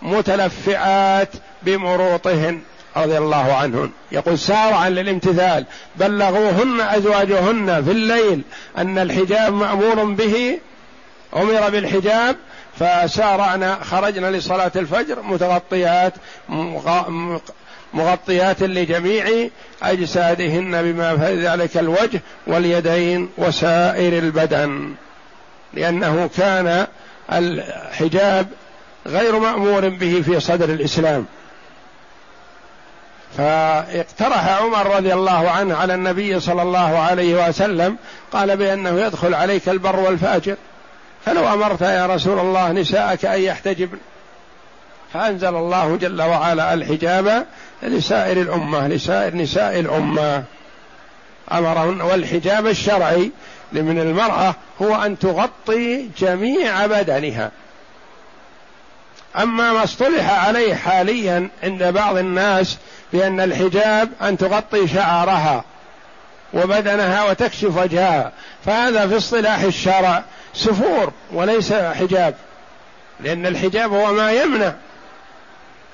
متلفعات 0.03 1.29
بمروطهن 1.63 2.61
رضي 2.97 3.19
الله 3.19 3.53
عنهن. 3.53 3.91
يقول 4.13 4.39
سارعا 4.39 4.91
للامتثال. 4.91 5.65
بلغوهن 5.97 6.81
أزواجهن 6.81 7.85
في 7.85 7.91
الليل 7.91 8.43
أن 8.79 8.99
الحجاب 8.99 9.53
مأمور 9.53 10.05
به. 10.05 10.59
أمر 11.37 11.71
بالحجاب. 11.71 12.37
فسارعنا 12.79 13.79
خرجنا 13.85 14.31
لصلاة 14.31 14.73
الفجر 14.77 15.23
متغطيات 15.23 16.13
مغطيات 17.95 18.63
لجميع 18.63 19.49
أجسادهن 19.83 20.83
بما 20.83 21.17
في 21.17 21.47
ذلك 21.47 21.77
الوجه 21.77 22.21
واليدين 22.47 23.29
وسائر 23.39 24.19
البدن. 24.19 24.95
لأنه 25.75 26.31
كان 26.37 26.87
الحجاب 27.39 28.47
غير 29.07 29.39
مأمور 29.39 29.89
به 29.89 30.23
في 30.27 30.41
صدر 30.41 30.69
الإسلام. 30.69 31.27
فاقترح 33.37 34.49
عمر 34.49 34.97
رضي 34.97 35.15
الله 35.15 35.51
عنه 35.51 35.77
على 35.77 35.95
النبي 35.95 36.41
صلى 36.41 36.63
الله 36.63 36.99
عليه 36.99 37.49
وسلم 37.49 37.97
قال 38.33 38.57
بأنه 38.57 39.01
يدخل 39.01 39.35
عليك 39.35 39.69
البر 39.69 39.97
والفاجر. 39.97 40.57
فلو 41.25 41.53
أمرت 41.55 41.81
يا 41.81 42.07
رسول 42.07 42.39
الله 42.39 42.73
نساءك 42.73 43.25
أن 43.25 43.41
يحتجبن. 43.41 43.99
فأنزل 45.13 45.57
الله 45.57 45.97
جل 45.97 46.23
وعلا 46.23 46.75
الحجاب 46.75 47.47
لسائر 47.83 48.41
الأمة 48.41 48.89
لسائر 48.89 49.37
نساء 49.37 49.81
الأمة. 49.81 50.45
أمرهن 51.53 52.01
والحجاب 52.01 52.67
الشرعي 52.67 53.31
من 53.81 54.01
المرأة 54.01 54.55
هو 54.83 54.95
أن 54.95 55.19
تغطي 55.19 56.09
جميع 56.19 56.87
بدنها. 56.87 57.51
أما 59.37 59.73
ما 59.73 59.85
اصطلح 59.85 60.47
عليه 60.47 60.75
حاليا 60.75 61.49
عند 61.63 61.83
بعض 61.83 62.17
الناس 62.17 62.79
بأن 63.13 63.41
الحجاب 63.41 64.11
أن 64.23 64.39
تغطي 64.39 64.89
شعرها 64.89 65.65
وبدنها 66.55 67.25
وتكشف 67.25 67.77
وجهها 67.77 68.33
فهذا 68.65 69.07
في 69.07 69.17
اصطلاح 69.17 69.61
الشرع 69.61 70.23
سفور 70.55 71.13
وليس 71.33 71.73
حجاب 71.73 72.35
لأن 73.21 73.47
الحجاب 73.47 73.93
هو 73.93 74.13
ما 74.13 74.33
يمنع. 74.33 74.73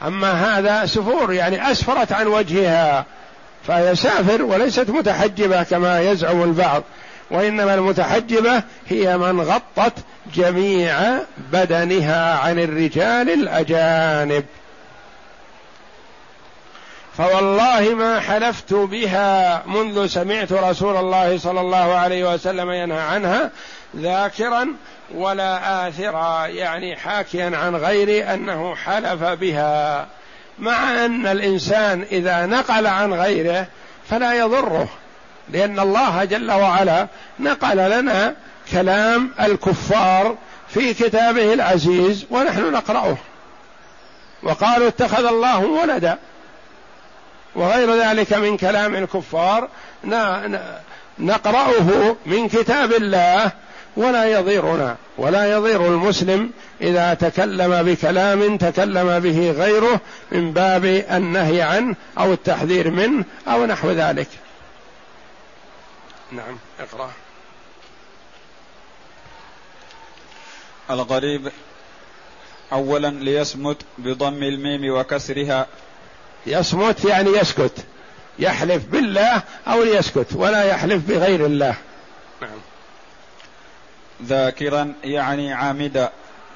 أما 0.06 0.32
هذا 0.32 0.86
سفور 0.86 1.32
يعني 1.32 1.72
أسفرت 1.72 2.12
عن 2.12 2.26
وجهها 2.26 3.04
فهي 3.66 3.96
سافر 3.96 4.42
وليست 4.42 4.90
متحجبة 4.90 5.62
كما 5.62 6.00
يزعم 6.00 6.42
البعض. 6.42 6.82
وإنما 7.30 7.74
المتحجبة 7.74 8.62
هي 8.88 9.18
من 9.18 9.40
غطت 9.40 9.92
جميع 10.34 11.18
بدنها 11.52 12.38
عن 12.38 12.58
الرجال 12.58 13.30
الأجانب. 13.30 14.44
فوالله 17.18 17.94
ما 17.94 18.20
حلفت 18.20 18.74
بها 18.74 19.62
منذ 19.66 20.06
سمعت 20.06 20.52
رسول 20.52 20.96
الله 20.96 21.38
صلى 21.38 21.60
الله 21.60 21.94
عليه 21.94 22.34
وسلم 22.34 22.70
ينهى 22.70 23.00
عنها 23.00 23.50
ذاكرا 23.96 24.68
ولا 25.14 25.88
آثرا 25.88 26.46
يعني 26.46 26.96
حاكيا 26.96 27.56
عن 27.56 27.76
غيري 27.76 28.24
أنه 28.24 28.74
حلف 28.74 29.22
بها. 29.22 30.06
مع 30.58 31.04
أن 31.04 31.26
الإنسان 31.26 32.06
إذا 32.12 32.46
نقل 32.46 32.86
عن 32.86 33.14
غيره 33.14 33.66
فلا 34.10 34.34
يضره. 34.34 34.88
لأن 35.52 35.80
الله 35.80 36.24
جل 36.24 36.50
وعلا 36.50 37.06
نقل 37.40 37.76
لنا 37.90 38.34
كلام 38.72 39.30
الكفار 39.40 40.36
في 40.68 40.94
كتابه 40.94 41.52
العزيز 41.52 42.26
ونحن 42.30 42.72
نقرأه. 42.72 43.16
وقالوا 44.42 44.88
اتخذ 44.88 45.24
الله 45.26 45.58
ولدا. 45.58 46.18
وغير 47.54 47.94
ذلك 47.94 48.32
من 48.32 48.56
كلام 48.56 48.94
الكفار 48.94 49.68
نقرأه 51.18 52.16
من 52.26 52.48
كتاب 52.48 52.92
الله 52.92 53.52
ولا 53.96 54.24
يضيرنا. 54.24 54.96
ولا 55.18 55.52
يضير 55.52 55.86
المسلم 55.86 56.50
إذا 56.80 57.14
تكلم 57.14 57.82
بكلام 57.82 58.56
تكلم 58.56 59.18
به 59.18 59.50
غيره 59.50 60.00
من 60.32 60.52
باب 60.52 60.84
النهي 60.84 61.62
عنه 61.62 61.96
أو 62.18 62.32
التحذير 62.32 62.90
منه 62.90 63.24
أو 63.48 63.66
نحو 63.66 63.90
ذلك. 63.90 64.28
نعم 66.32 66.58
اقرأ. 66.80 67.10
الغريب 70.90 71.52
اولا 72.72 73.08
ليصمت 73.08 73.76
بضم 73.98 74.42
الميم 74.42 74.94
وكسرها. 74.94 75.66
يصمت 76.46 77.04
يعني 77.04 77.30
يسكت. 77.30 77.86
يحلف 78.38 78.84
بالله 78.84 79.42
أو 79.66 79.82
ليسكت 79.82 80.26
ولا 80.34 80.64
يحلف 80.64 81.02
بغير 81.08 81.46
الله. 81.46 81.74
نعم. 82.42 82.58
ذاكرا 84.24 84.94
يعني 85.04 85.52
عامدا. 85.52 86.12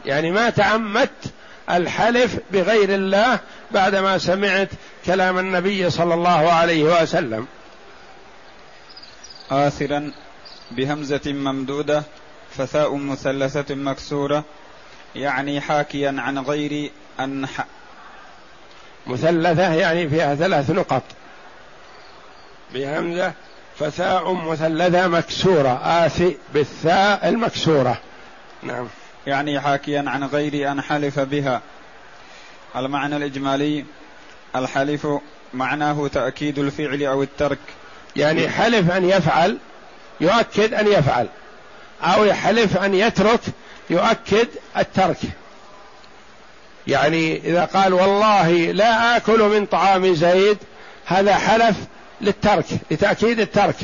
يعني 0.06 0.30
ما 0.30 0.50
تعمدت 0.50 1.32
الحلف 1.70 2.36
بغير 2.50 2.94
الله 2.94 3.38
بعدما 3.70 4.18
سمعت 4.18 4.68
كلام 5.06 5.38
النبي 5.38 5.90
صلى 5.90 6.14
الله 6.14 6.52
عليه 6.52 7.02
وسلم. 7.02 7.46
آثرا 9.52 10.12
بهمزة 10.70 11.20
ممدودة 11.26 12.02
فثاء 12.56 12.96
مثلثة 12.96 13.74
مكسورة 13.74 14.44
يعني 15.14 15.60
حاكيا 15.60 16.14
عن 16.18 16.38
غير 16.38 16.90
أن 17.20 17.46
ح... 17.46 17.66
مثلثة 19.06 19.74
يعني 19.74 20.08
فيها 20.08 20.34
ثلاث 20.34 20.70
نقط. 20.70 21.02
بهمزة 22.74 23.32
فثاء 23.78 24.32
مثلثة 24.32 25.08
مكسورة 25.08 25.80
آثي 26.06 26.36
بالثاء 26.54 27.28
المكسورة. 27.28 27.98
نعم. 28.62 28.88
يعني 29.26 29.60
حاكيا 29.60 30.04
عن 30.06 30.24
غير 30.24 30.72
أن 30.72 30.80
حلف 30.82 31.20
بها. 31.20 31.60
المعنى 32.76 33.16
الإجمالي 33.16 33.84
الحلف 34.56 35.06
معناه 35.54 36.08
تأكيد 36.08 36.58
الفعل 36.58 37.02
أو 37.02 37.22
الترك. 37.22 37.58
يعني 38.16 38.48
حلف 38.48 38.90
أن 38.90 39.08
يفعل 39.08 39.58
يؤكد 40.20 40.74
أن 40.74 40.86
يفعل. 40.86 41.28
أو 42.02 42.24
يحلف 42.24 42.76
أن 42.76 42.94
يترك 42.94 43.40
يؤكد 43.90 44.48
الترك. 44.76 45.18
يعني 46.86 47.36
إذا 47.36 47.64
قال 47.64 47.94
والله 47.94 48.50
لا 48.50 49.16
آكل 49.16 49.40
من 49.40 49.66
طعام 49.66 50.14
زيد 50.14 50.58
هذا 51.06 51.34
حلف 51.34 51.76
للترك 52.20 52.64
لتأكيد 52.90 53.40
الترك. 53.40 53.76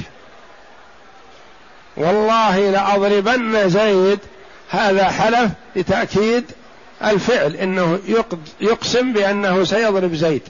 والله 1.97 2.71
لأضربن 2.71 3.69
زيد 3.69 4.19
هذا 4.71 5.05
حلف 5.05 5.51
لتأكيد 5.77 6.45
الفعل 7.05 7.57
إنه 7.57 7.99
يقسم 8.61 9.13
بأنه 9.13 9.65
سيضرب 9.65 10.15
زيد. 10.15 10.43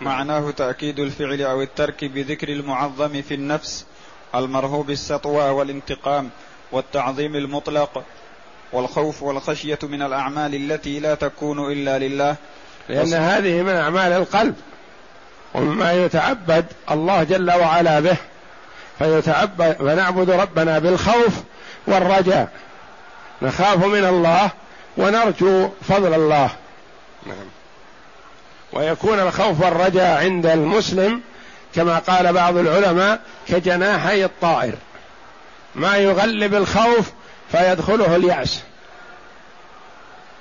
معناه 0.00 0.50
تأكيد 0.50 0.98
الفعل 0.98 1.42
أو 1.42 1.62
الترك 1.62 2.04
بذكر 2.04 2.48
المعظم 2.48 3.22
في 3.22 3.34
النفس 3.34 3.86
المرهوب 4.34 4.90
السطوى 4.90 5.50
والانتقام 5.50 6.30
والتعظيم 6.72 7.36
المطلق 7.36 8.04
والخوف 8.72 9.22
والخشية 9.22 9.78
من 9.82 10.02
الأعمال 10.02 10.54
التي 10.54 11.00
لا 11.00 11.14
تكون 11.14 11.72
إلا 11.72 11.98
لله. 11.98 12.36
لأن 12.88 13.14
هذه 13.14 13.62
من 13.62 13.74
أعمال 13.74 14.12
القلب 14.12 14.54
ومما 15.54 15.92
يتعبد 15.92 16.66
الله 16.90 17.22
جل 17.22 17.50
وعلا 17.50 18.00
به. 18.00 18.16
فيتعبد 18.98 19.72
فنعبد 19.72 20.30
ربنا 20.30 20.78
بالخوف 20.78 21.34
والرجاء. 21.86 22.48
نخاف 23.42 23.84
من 23.84 24.04
الله 24.04 24.50
ونرجو 24.96 25.68
فضل 25.88 26.14
الله. 26.14 26.50
نعم. 27.26 27.57
ويكون 28.72 29.20
الخوف 29.20 29.60
والرجاء 29.60 30.24
عند 30.24 30.46
المسلم 30.46 31.20
كما 31.74 31.98
قال 31.98 32.32
بعض 32.32 32.56
العلماء 32.56 33.20
كجناحي 33.48 34.24
الطائر. 34.24 34.74
ما 35.74 35.96
يغلب 35.96 36.54
الخوف 36.54 37.10
فيدخله 37.52 38.16
اليأس. 38.16 38.60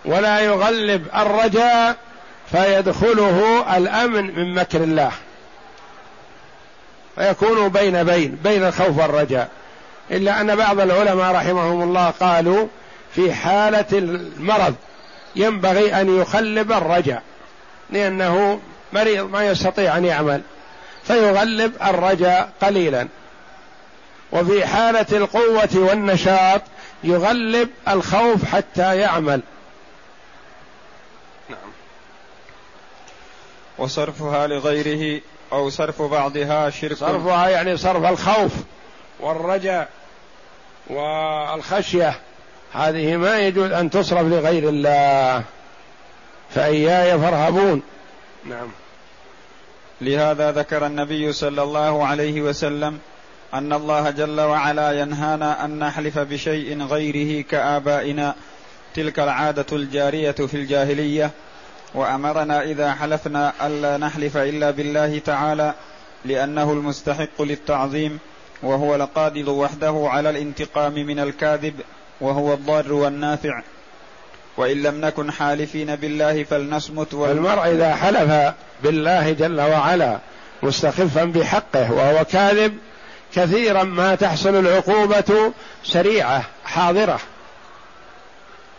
ولا 0.05 0.39
يغلب 0.39 1.07
الرجاء 1.15 1.95
فيدخله 2.51 3.65
الأمن 3.77 4.35
من 4.35 4.53
مكر 4.53 4.83
الله. 4.83 5.11
فيكون 7.15 7.69
بين 7.69 8.03
بين 8.03 8.35
بين 8.43 8.63
الخوف 8.63 8.97
والرجاء. 8.97 9.49
إلا 10.11 10.41
أن 10.41 10.55
بعض 10.55 10.79
العلماء 10.79 11.35
رحمهم 11.35 11.81
الله 11.81 12.09
قالوا 12.09 12.67
في 13.15 13.33
حالة 13.33 13.85
المرض 13.91 14.75
ينبغي 15.35 16.01
أن 16.01 16.21
يخلب 16.21 16.71
الرجاء. 16.71 17.23
لأنه 17.89 18.59
مريض 18.93 19.29
ما 19.29 19.47
يستطيع 19.47 19.97
أن 19.97 20.05
يعمل. 20.05 20.41
فيغلب 21.03 21.73
الرجاء 21.83 22.49
قليلا. 22.61 23.07
وفي 24.31 24.67
حالة 24.67 25.17
القوة 25.17 25.69
والنشاط 25.75 26.61
يغلب 27.03 27.69
الخوف 27.87 28.45
حتى 28.45 28.97
يعمل. 28.97 29.41
نعم. 31.49 31.59
وصرفها 33.77 34.47
لغيره 34.47 35.21
أو 35.51 35.69
صرف 35.69 36.01
بعضها 36.01 36.69
شرك. 36.69 36.93
صرفها 36.93 37.49
يعني 37.49 37.77
صرف 37.77 38.05
الخوف 38.05 38.51
والرجاء 39.19 39.89
والخشية. 40.87 42.19
هذه 42.73 43.17
ما 43.17 43.39
يجوز 43.39 43.71
أن 43.71 43.89
تصرف 43.89 44.21
لغير 44.21 44.69
الله. 44.69 45.43
فإياي 46.55 47.19
فارهبون. 47.19 47.81
نعم. 48.45 48.67
لهذا 50.01 50.51
ذكر 50.51 50.85
النبي 50.85 51.33
صلى 51.33 51.63
الله 51.63 52.07
عليه 52.07 52.41
وسلم 52.41 52.99
أن 53.53 53.73
الله 53.73 54.09
جل 54.09 54.41
وعلا 54.41 55.01
ينهانا 55.01 55.65
أن 55.65 55.79
نحلف 55.79 56.19
بشيء 56.19 56.83
غيره 56.83 57.43
كآبائنا. 57.43 58.35
تلك 58.95 59.19
العادة 59.19 59.65
الجارية 59.71 60.31
في 60.31 60.53
الجاهلية. 60.53 61.31
وأمرنا 61.93 62.63
إذا 62.63 62.93
حلفنا 62.93 63.53
ألا 63.67 63.97
نحلف 63.97 64.37
إلا 64.37 64.71
بالله 64.71 65.19
تعالى 65.19 65.73
لأنه 66.25 66.71
المستحق 66.71 67.41
للتعظيم 67.41 68.19
وهو 68.63 68.95
القادر 68.95 69.49
وحده 69.49 70.03
على 70.09 70.29
الانتقام 70.29 70.93
من 70.93 71.19
الكاذب 71.19 71.73
وهو 72.21 72.53
الضار 72.53 72.93
والنافع. 72.93 73.61
وإن 74.57 74.83
لم 74.83 75.05
نكن 75.05 75.31
حالفين 75.31 75.95
بالله 75.95 76.43
فلنصمت 76.43 77.13
المرء 77.13 77.71
إذا 77.71 77.95
حلف 77.95 78.53
بالله 78.83 79.31
جل 79.31 79.61
وعلا 79.61 80.19
مستخفا 80.63 81.23
بحقه 81.23 81.91
وهو 81.91 82.25
كاذب 82.25 82.77
كثيرا 83.35 83.83
ما 83.83 84.15
تحصل 84.15 84.55
العقوبة 84.55 85.53
سريعة 85.83 86.43
حاضرة. 86.65 87.19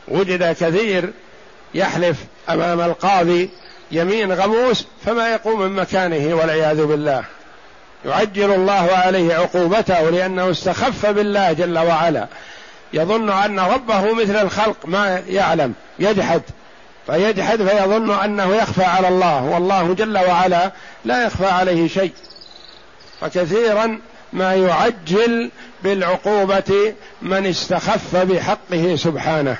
وجد 0.08 0.52
كثير 0.52 1.12
يحلف 1.74 2.16
أمام 2.48 2.80
القاضي 2.80 3.50
يمين 3.92 4.32
غموس 4.32 4.86
فما 5.04 5.32
يقوم 5.32 5.60
من 5.60 5.72
مكانه 5.72 6.34
والعياذ 6.34 6.84
بالله. 6.84 7.24
يعجل 8.04 8.52
الله 8.52 8.90
عليه 8.92 9.34
عقوبته 9.34 10.10
لأنه 10.10 10.50
استخف 10.50 11.06
بالله 11.06 11.52
جل 11.52 11.78
وعلا. 11.78 12.26
يظن 12.92 13.30
أن 13.30 13.60
ربه 13.60 14.12
مثل 14.12 14.36
الخلق 14.36 14.76
ما 14.84 15.22
يعلم 15.28 15.74
يجحد. 15.98 16.42
فيجحد 17.06 17.62
فيظن 17.62 18.10
أنه 18.10 18.56
يخفى 18.56 18.84
على 18.84 19.08
الله 19.08 19.42
والله 19.44 19.94
جل 19.94 20.18
وعلا 20.18 20.72
لا 21.04 21.26
يخفى 21.26 21.46
عليه 21.46 21.88
شيء. 21.88 22.12
فكثيرا 23.20 23.98
ما 24.32 24.54
يعجل 24.54 25.50
بالعقوبة 25.82 26.94
من 27.22 27.46
استخف 27.46 28.16
بحقه 28.16 28.96
سبحانه. 28.96 29.56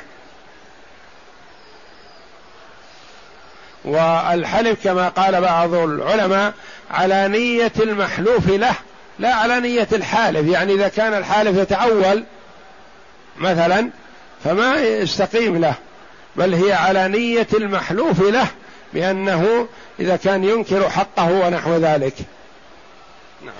والحلف 3.84 4.84
كما 4.84 5.08
قال 5.08 5.40
بعض 5.40 5.74
العلماء 5.74 6.52
على 6.90 7.28
نية 7.28 7.72
المحلوف 7.80 8.48
له 8.48 8.74
لا 9.18 9.34
على 9.34 9.60
نية 9.60 9.88
الحالف. 9.92 10.48
يعني 10.48 10.74
إذا 10.74 10.88
كان 10.88 11.14
الحالف 11.14 11.56
يتعول 11.56 12.24
مثلا 13.38 13.90
فما 14.44 14.77
يستقيم 14.77 15.61
له 15.61 15.74
بل 16.37 16.55
هي 16.55 16.72
على 16.72 17.09
نية 17.09 17.46
المحلوف 17.55 18.20
له 18.20 18.48
بأنه 18.94 19.68
إذا 20.01 20.16
كان 20.16 20.44
ينكر 20.44 20.90
حقه 20.90 21.33
ونحو 21.33 21.77
ذلك. 21.77 22.14
نعم. 23.44 23.55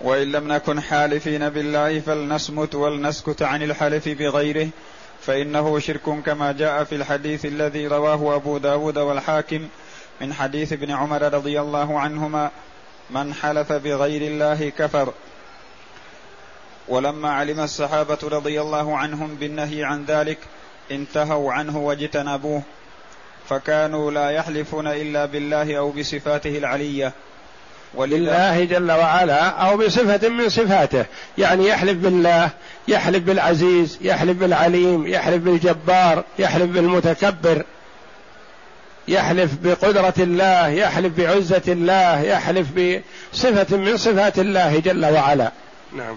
وإن 0.00 0.32
لم 0.32 0.52
نكن 0.52 0.80
حالفين 0.80 1.48
بالله 1.48 2.00
فلنصمت 2.00 2.74
ولنسكت 2.74 3.42
عن 3.42 3.62
الحلف 3.62 4.08
بغيره 4.08 4.68
فإنه 5.26 5.78
شرك 5.78 6.22
كما 6.26 6.52
جاء 6.52 6.84
في 6.84 6.94
الحديث 6.94 7.46
الذي 7.46 7.86
رواه 7.86 8.36
أبو 8.36 8.58
داود 8.58 8.98
والحاكم 8.98 9.68
من 10.20 10.34
حديث 10.34 10.72
ابن 10.72 10.90
عمر 10.90 11.22
رضي 11.34 11.60
الله 11.60 12.00
عنهما 12.00 12.50
من 13.10 13.34
حلف 13.34 13.72
بغير 13.72 14.22
الله 14.22 14.72
كفر. 14.78 15.12
ولما 16.88 17.30
علم 17.30 17.60
الصحابة 17.60 18.18
رضي 18.22 18.60
الله 18.60 18.96
عنهم 18.96 19.34
بالنهي 19.34 19.84
عن 19.84 20.04
ذلك 20.04 20.38
انتهوا 20.90 21.52
عنه 21.52 21.78
واجتنبوه. 21.78 22.62
فكانوا 23.48 24.10
لا 24.10 24.30
يحلفون 24.30 24.86
إلا 24.86 25.24
بالله 25.24 25.78
أو 25.78 25.90
بصفاته 25.90 26.58
العلية. 26.58 27.12
ولله 27.94 28.64
جل 28.64 28.92
وعلا 28.92 29.48
أو 29.48 29.76
بصفة 29.76 30.28
من 30.28 30.48
صفاته. 30.48 31.04
يعني 31.38 31.68
يحلف 31.68 31.98
بالله 31.98 32.50
يحلف 32.88 33.22
بالعزيز 33.24 33.98
يحلف 34.00 34.38
بالعليم 34.38 35.06
يحلف 35.06 35.42
بالجبار 35.42 36.24
يحلف 36.38 36.70
بالمتكبر. 36.70 37.64
يحلف 39.08 39.54
بقدرة 39.62 40.14
الله 40.18 40.68
يحلف 40.68 41.12
بعزة 41.18 41.62
الله 41.68 42.22
يحلف 42.22 42.66
بصفة 43.32 43.76
من 43.76 43.96
صفات 43.96 44.38
الله 44.38 44.78
جل 44.78 45.06
وعلا. 45.06 45.52
نعم. 45.96 46.16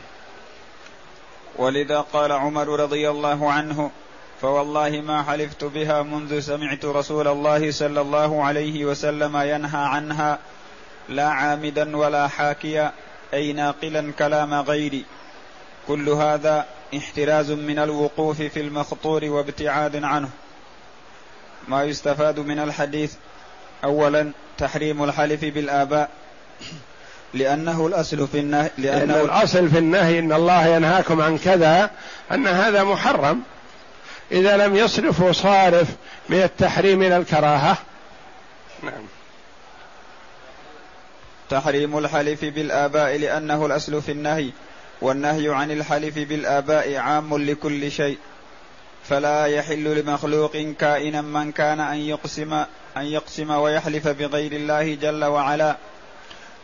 ولذا 1.57 2.01
قال 2.01 2.31
عمر 2.31 2.79
رضي 2.79 3.09
الله 3.09 3.51
عنه 3.51 3.91
فوالله 4.41 4.89
ما 4.89 5.23
حلفت 5.23 5.63
بها 5.63 6.01
منذ 6.01 6.39
سمعت 6.39 6.85
رسول 6.85 7.27
الله 7.27 7.71
صلى 7.71 8.01
الله 8.01 8.43
عليه 8.43 8.85
وسلم 8.85 9.37
ينهى 9.37 9.85
عنها 9.85 10.39
لا 11.09 11.27
عامدا 11.27 11.97
ولا 11.97 12.27
حاكيا 12.27 12.91
أي 13.33 13.53
ناقلا 13.53 14.11
كلام 14.11 14.53
غيري. 14.53 15.05
كل 15.87 16.09
هذا 16.09 16.65
احتراز 16.97 17.51
من 17.51 17.79
الوقوف 17.79 18.41
في 18.41 18.59
المخطور 18.59 19.25
وابتعاد 19.25 20.03
عنه. 20.03 20.29
ما 21.67 21.83
يستفاد 21.83 22.39
من 22.39 22.59
الحديث 22.59 23.13
اولا 23.83 24.31
تحريم 24.57 25.03
الحلف 25.03 25.45
بالآباء. 25.45 26.09
لأنه 27.33 27.87
الأصل 27.87 28.27
في 28.27 28.39
النهي 28.39 28.69
لأنه 28.77 29.13
لأن 29.13 29.25
الأصل 29.25 29.69
في 29.69 29.77
النهي 29.77 30.19
إن 30.19 30.33
الله 30.33 30.67
ينهاكم 30.67 31.21
عن 31.21 31.37
كذا 31.37 31.91
أن 32.31 32.47
هذا 32.47 32.83
محرم. 32.83 33.41
إذا 34.31 34.57
لم 34.57 34.75
يصرفه 34.75 35.31
صارف 35.31 35.87
من 36.29 36.41
التحريم 36.41 37.01
إلى 37.01 37.17
الكراهة. 37.17 37.77
نعم. 38.83 39.03
تحريم 41.49 41.97
الحلف 41.97 42.45
بالآباء 42.45 43.17
لأنه 43.17 43.65
الأصل 43.65 44.01
في 44.01 44.11
النهي 44.11 44.49
والنهي 45.01 45.49
عن 45.49 45.71
الحلف 45.71 46.15
بالآباء 46.17 46.95
عام 46.95 47.37
لكل 47.37 47.91
شيء. 47.91 48.17
فلا 49.09 49.45
يحل 49.45 49.83
لمخلوق 49.83 50.57
كائنا 50.79 51.21
من 51.21 51.51
كان 51.51 51.79
أن 51.79 51.97
يقسم 51.97 52.53
أن 52.97 53.05
يقسم 53.05 53.51
ويحلف 53.51 54.07
بغير 54.07 54.51
الله 54.51 54.95
جل 54.95 55.23
وعلا. 55.23 55.77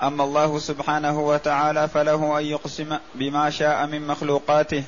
أما 0.04 0.24
الله 0.24 0.60
سبحانه 0.60 1.20
وتعالى 1.20 1.88
فله 1.88 2.40
أن 2.40 2.46
يقسم 2.46 2.98
بما 3.16 3.50
شاء 3.50 3.86
من 3.86 4.08
مخلوقاته. 4.08 4.84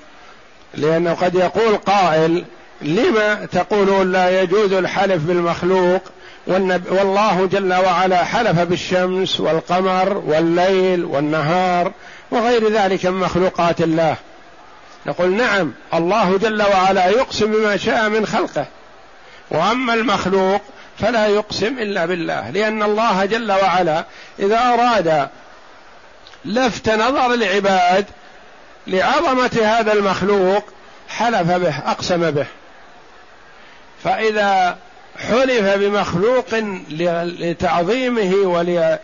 لأنه 0.74 1.13
قد 1.13 1.36
يقول 1.36 1.78
قائل 1.78 2.45
لما 2.82 3.45
تقولون 3.45 4.12
لا 4.12 4.41
يجوز 4.41 4.74
الحلف 4.74 5.24
بالمخلوق؟ 5.24 6.02
والله 6.48 7.45
جل 7.45 7.74
وعلا 7.74 8.24
حلف 8.24 8.60
بالشمس 8.60 9.39
والقمر 9.39 10.17
والليل 10.17 11.06
والنهار 11.06 11.91
وغير 12.32 12.72
ذلك 12.72 13.06
من 13.06 13.19
مخلوقات 13.19 13.82
الله. 13.82 14.15
نقول 15.06 15.32
نعم 15.32 15.74
الله 15.93 16.38
جل 16.38 16.62
وعلا 16.62 17.08
يقسم 17.08 17.52
بما 17.52 17.78
شاء 17.78 18.10
من 18.10 18.26
خلقه. 18.26 18.65
وأما 19.52 19.93
المخلوق 19.93 20.62
فلا 20.99 21.27
يقسم 21.27 21.79
إلا 21.79 22.05
بالله 22.05 22.49
لأن 22.49 22.83
الله 22.83 23.25
جل 23.25 23.51
وعلا 23.51 24.05
إذا 24.39 24.59
أراد 24.59 25.27
لفت 26.45 26.89
نظر 26.89 27.33
العباد 27.33 28.05
لعظمة 28.88 29.59
هذا 29.63 29.93
المخلوق 29.93 30.63
حلف 31.09 31.51
به 31.51 31.77
أقسم 31.77 32.31
به. 32.31 32.45
فإذا 34.03 34.77
حلف 35.29 35.75
بمخلوق 35.75 36.45
لتعظيمه 37.39 38.35
ول 38.35 38.97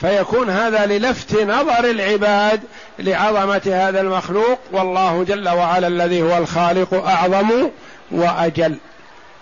فيكون 0.00 0.50
هذا 0.50 0.86
للفت 0.86 1.42
نظر 1.42 1.84
العباد 1.84 2.60
لعظمة 2.98 3.62
هذا 3.66 4.00
المخلوق 4.00 4.58
والله 4.72 5.24
جل 5.24 5.48
وعلا 5.48 5.86
الذي 5.86 6.22
هو 6.22 6.38
الخالق 6.38 6.94
أعظم 6.94 7.70
وأجل. 8.10 8.76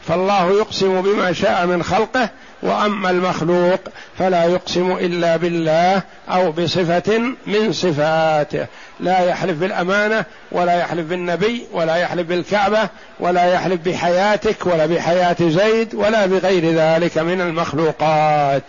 فالله 0.08 0.50
يقسم 0.50 1.00
بما 1.02 1.32
شاء 1.32 1.66
من 1.66 1.82
خلقه 1.82 2.30
وأما 2.62 3.10
المخلوق 3.10 3.80
فلا 4.18 4.44
يقسم 4.44 4.92
إلا 4.92 5.36
بالله 5.36 6.02
أو 6.28 6.52
بصفة 6.52 7.18
من 7.46 7.72
صفاته. 7.72 8.66
لا 9.00 9.20
يحلف 9.20 9.58
بالأمانة 9.58 10.24
ولا 10.52 10.74
يحلف 10.74 11.06
بالنبي 11.06 11.66
ولا 11.72 11.96
يحلف 11.96 12.26
بالكعبة 12.26 12.88
ولا 13.20 13.44
يحلف 13.44 13.80
بحياتك 13.80 14.66
ولا 14.66 14.86
بحياة 14.86 15.36
زيد 15.40 15.94
ولا 15.94 16.26
بغير 16.26 16.72
ذلك 16.74 17.18
من 17.18 17.40
المخلوقات. 17.40 18.62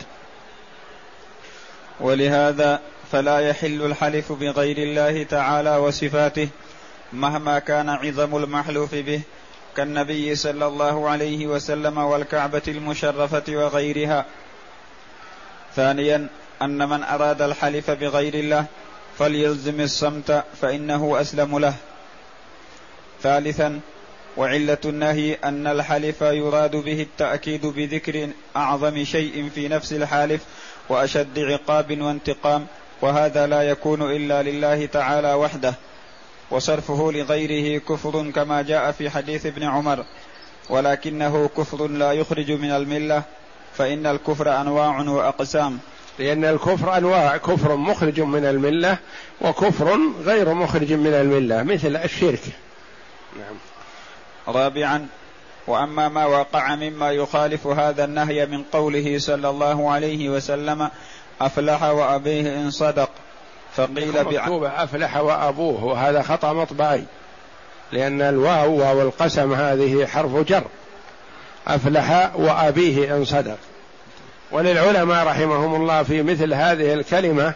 ولهذا 1.99 2.79
فلا 3.11 3.39
يحل 3.39 3.85
الحلف 3.85 4.31
بغير 4.31 4.77
الله 4.77 5.23
تعالى 5.23 5.77
وصفاته 5.77 6.47
مهما 7.13 7.59
كان 7.59 7.89
عظم 7.89 8.35
المحلوف 8.35 8.95
به. 8.95 9.21
كالنبي 9.77 10.35
صلى 10.35 10.67
الله 10.67 11.09
عليه 11.09 11.47
وسلم 11.47 11.97
والكعبة 11.97 12.61
المشرفة 12.67 13.43
وغيرها. 13.49 14.25
ثانيا 15.75 16.27
أن 16.61 16.89
من 16.89 17.03
أراد 17.03 17.41
الحلف 17.41 17.91
بغير 17.91 18.33
الله 18.33 18.65
فليلزم 19.19 19.81
الصمت 19.81 20.43
فإنه 20.61 21.21
أسلم 21.21 21.59
له. 21.59 21.73
ثالثا 23.23 23.79
وعلة 24.37 24.77
النهي 24.85 25.33
أن 25.43 25.67
الحلف 25.67 26.21
يراد 26.21 26.75
به 26.75 27.01
التأكيد 27.01 27.65
بذكر 27.65 28.29
أعظم 28.55 29.03
شيء 29.03 29.49
في 29.55 29.67
نفس 29.67 29.93
الحالف 29.93 30.41
وأشد 30.89 31.39
عقاب 31.39 32.01
وانتقام 32.01 32.65
وهذا 33.01 33.47
لا 33.47 33.61
يكون 33.61 34.01
إلا 34.11 34.43
لله 34.43 34.85
تعالى 34.85 35.33
وحده. 35.33 35.73
وصرفه 36.51 37.11
لغيره 37.11 37.79
كفر 37.79 38.31
كما 38.31 38.61
جاء 38.61 38.91
في 38.91 39.09
حديث 39.09 39.45
ابن 39.45 39.63
عمر. 39.63 40.05
ولكنه 40.69 41.49
كفر 41.57 41.87
لا 41.87 42.11
يخرج 42.11 42.51
من 42.51 42.71
الملة 42.71 43.23
فإن 43.77 44.05
الكفر 44.05 44.61
أنواع 44.61 45.01
وأقسام. 45.01 45.79
لأن 46.19 46.45
الكفر 46.45 46.97
أنواع 46.97 47.37
كفر 47.37 47.75
مخرج 47.75 48.19
من 48.19 48.45
الملة 48.45 48.97
وكفر 49.41 49.99
غير 50.23 50.53
مخرج 50.53 50.93
من 50.93 51.13
الملة 51.13 51.63
مثل 51.63 51.95
الشرك. 51.95 52.41
نعم. 53.37 53.55
رابعا 54.47 55.07
وأما 55.67 56.07
ما 56.07 56.25
وقع 56.25 56.75
مما 56.75 57.11
يخالف 57.11 57.67
هذا 57.67 58.03
النهي 58.03 58.45
من 58.45 58.63
قوله 58.63 59.19
صلى 59.19 59.49
الله 59.49 59.91
عليه 59.91 60.29
وسلم 60.29 60.89
أفلح 61.41 61.83
وأبيه 61.83 62.55
إن 62.55 62.71
صدق. 62.71 63.09
فقيل 63.75 64.23
مكتوبة 64.23 64.83
أفلح 64.83 65.17
وأبوه 65.17 65.83
وهذا 65.83 66.21
خطأ 66.21 66.53
مطبعي 66.53 67.03
لأن 67.91 68.21
الواو 68.21 68.79
واو 68.79 69.01
القسم 69.01 69.53
هذه 69.53 70.05
حرف 70.05 70.35
جر. 70.35 70.63
أفلح 71.67 72.31
وأبيه 72.35 73.15
إن 73.15 73.25
صدق. 73.25 73.57
وللعلماء 74.51 75.27
رحمهم 75.27 75.75
الله 75.75 76.03
في 76.03 76.23
مثل 76.23 76.53
هذه 76.53 76.93
الكلمة 76.93 77.53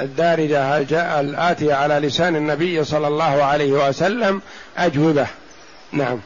الدارجة 0.00 1.20
الآتية 1.20 1.74
على 1.74 1.94
لسان 1.94 2.36
النبي 2.36 2.84
صلى 2.84 3.08
الله 3.08 3.44
عليه 3.44 3.88
وسلم 3.88 4.42
أجوبة. 4.76 5.26
نعم. 5.92 6.20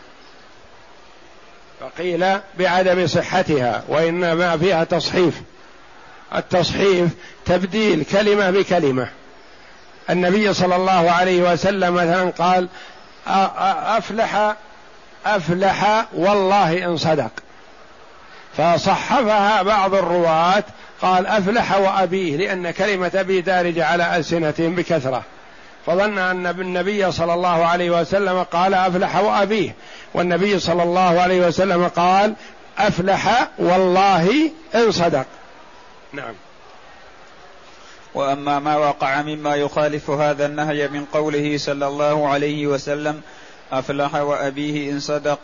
فقيل 1.80 2.26
بعدم 2.58 3.06
صحتها 3.06 3.84
وإنما 3.88 4.56
فيها 4.56 4.84
تصحيف. 4.84 5.42
التصحيف 6.34 7.08
تبديل 7.46 8.04
كلمة 8.04 8.50
بكلمة. 8.50 9.08
النبي 10.10 10.54
صلى 10.54 10.76
الله 10.76 11.10
عليه 11.10 11.52
وسلم 11.52 11.94
مثلا 11.94 12.30
قال 12.30 12.68
أفلح 13.96 14.54
أفلح 15.26 16.04
والله 16.12 16.84
إن 16.84 16.96
صدق. 16.96 17.30
فصحفها 18.56 19.62
بعض 19.62 19.94
الرواة 19.94 20.64
قال 21.02 21.26
أفلح 21.26 21.76
وأبيه 21.78 22.36
لأن 22.36 22.70
كلمة 22.70 23.10
أبي 23.14 23.40
دارجة 23.40 23.86
على 23.86 24.16
ألسنتهم 24.16 24.74
بكثرة. 24.74 25.22
فظن 25.86 26.18
أن 26.18 26.46
النبي 26.46 27.12
صلى 27.12 27.34
الله 27.34 27.66
عليه 27.66 27.90
وسلم 28.00 28.42
قال 28.42 28.74
أفلح 28.74 29.16
وأبيه. 29.16 29.74
والنبي 30.14 30.58
صلى 30.58 30.82
الله 30.82 31.20
عليه 31.20 31.46
وسلم 31.46 31.88
قال 31.88 32.34
أفلح 32.78 33.48
والله 33.58 34.50
إن 34.74 34.92
صدق. 34.92 35.26
نعم. 36.12 36.34
وأما 38.14 38.58
ما 38.58 38.76
وقع 38.76 39.22
مما 39.22 39.56
يخالف 39.56 40.10
هذا 40.10 40.46
النهي 40.46 40.88
من 40.88 41.04
قوله 41.04 41.58
صلى 41.58 41.86
الله 41.86 42.28
عليه 42.28 42.66
وسلم 42.66 43.20
أفلح 43.72 44.14
وأبيه 44.14 44.90
إن 44.90 45.00
صدق 45.00 45.38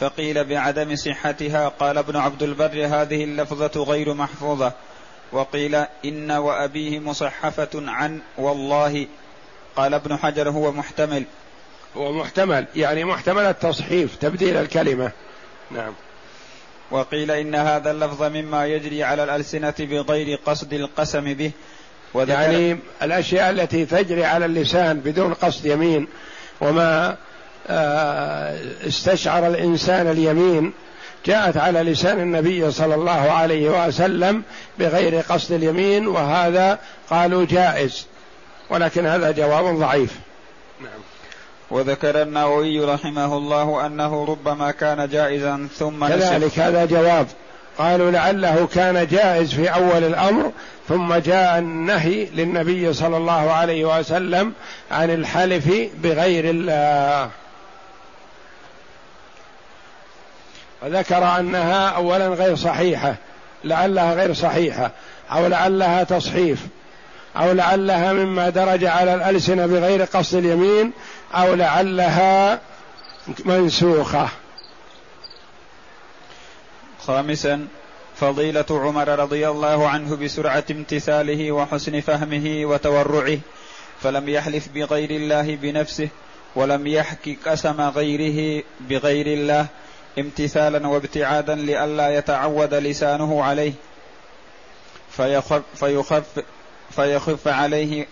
فقيل 0.00 0.44
بعدم 0.44 0.96
صحتها 0.96 1.68
قال 1.68 1.98
ابن 1.98 2.16
عبد 2.16 2.42
البر 2.42 2.86
هذه 2.86 3.24
اللفظة 3.24 3.82
غير 3.84 4.14
محفوظة 4.14 4.72
وقيل 5.32 5.74
إن 6.04 6.30
وأبيه 6.30 6.98
مصحفة 6.98 7.68
عن 7.74 8.20
والله 8.38 9.06
قال 9.76 9.94
ابن 9.94 10.16
حجر 10.16 10.50
هو 10.50 10.72
محتمل. 10.72 11.24
هو 11.96 12.12
محتمل 12.12 12.66
يعني 12.76 13.04
محتمل 13.04 13.42
التصحيف 13.42 14.16
تبديل 14.16 14.56
الكلمة. 14.56 15.12
نعم. 15.70 15.92
وقيل 16.90 17.30
إن 17.30 17.54
هذا 17.54 17.90
اللفظ 17.90 18.22
مما 18.22 18.66
يجري 18.66 19.04
على 19.04 19.24
الألسنة 19.24 19.74
بغير 19.78 20.38
قصد 20.46 20.72
القسم 20.72 21.34
به 21.34 21.50
يعني 22.14 22.78
الأشياء 23.02 23.50
التي 23.50 23.86
تجري 23.86 24.24
على 24.24 24.44
اللسان 24.44 25.00
بدون 25.00 25.34
قصد 25.34 25.66
يمين 25.66 26.08
وما 26.60 27.16
آه، 27.70 28.58
استشعر 28.86 29.46
الإنسان 29.46 30.10
اليمين 30.10 30.72
جاءت 31.26 31.56
على 31.56 31.82
لسان 31.82 32.20
النبي 32.20 32.70
صلى 32.70 32.94
الله 32.94 33.30
عليه 33.30 33.86
وسلم 33.86 34.42
بغير 34.78 35.20
قصد 35.20 35.52
اليمين 35.52 36.06
وهذا 36.06 36.78
قالوا 37.10 37.46
جائز 37.46 38.06
ولكن 38.70 39.06
هذا 39.06 39.30
جواب 39.30 39.78
ضعيف. 39.78 40.18
نعم. 40.80 41.00
وذكر 41.70 42.22
النووي 42.22 42.84
رحمه 42.84 43.36
الله 43.36 43.86
أنه 43.86 44.24
ربما 44.24 44.70
كان 44.70 45.08
جائزا 45.08 45.68
ثم 45.78 46.08
كذلك 46.08 46.58
هذا 46.58 46.84
جواب. 46.84 47.26
قالوا 47.78 48.10
لعله 48.10 48.68
كان 48.74 49.06
جائز 49.06 49.54
في 49.54 49.68
أول 49.68 50.04
الأمر 50.04 50.52
ثم 50.88 51.14
جاء 51.14 51.58
النهي 51.58 52.24
للنبي 52.24 52.92
صلى 52.92 53.16
الله 53.16 53.52
عليه 53.52 53.98
وسلم 53.98 54.52
عن 54.90 55.10
الحلف 55.10 55.68
بغير 56.02 56.44
الله. 56.50 57.30
وذكر 60.82 61.38
أنها 61.38 61.88
اولا 61.88 62.28
غير 62.28 62.56
صحيحة 62.56 63.14
لعلها 63.64 64.14
غير 64.14 64.34
صحيحة 64.34 64.90
أو 65.32 65.46
لعلها 65.46 66.04
تصحيف 66.04 66.58
أو 67.36 67.52
لعلها 67.52 68.12
مما 68.12 68.48
درج 68.48 68.84
على 68.84 69.14
الألسنة 69.14 69.66
بغير 69.66 70.02
قصد 70.04 70.34
اليمين 70.34 70.92
أو 71.34 71.54
لعلها 71.54 72.58
منسوخة. 73.44 74.28
خامسا 77.08 77.66
فضيلة 78.16 78.64
عمر 78.70 79.08
رضي 79.08 79.48
الله 79.48 79.88
عنه 79.88 80.16
بسرعة 80.16 80.64
امتثاله 80.70 81.52
وحسن 81.52 82.00
فهمه 82.00 82.60
وتورعه 82.64 83.38
فلم 84.02 84.28
يحلف 84.28 84.68
بغير 84.68 85.10
الله 85.10 85.56
بنفسه 85.56 86.08
ولم 86.56 86.86
يحكي 86.86 87.38
قسم 87.46 87.80
غيره 87.80 88.64
بغير 88.80 89.26
الله 89.26 89.66
امتثالا 90.18 90.88
وابتعادا 90.88 91.54
لئلا 91.54 92.16
يتعود 92.18 92.74
لسانه 92.74 93.44
عليه 93.44 93.72
فيخف 95.10 95.62
فيخف 95.74 96.42
فيخف 96.90 97.48
عليه 97.48 98.06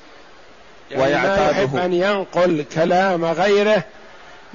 يعني 0.90 1.02
ويعتاده. 1.02 1.62
يحب 1.62 1.76
أن 1.76 1.92
ينقل 1.92 2.64
كلام 2.74 3.24
غيره 3.24 3.84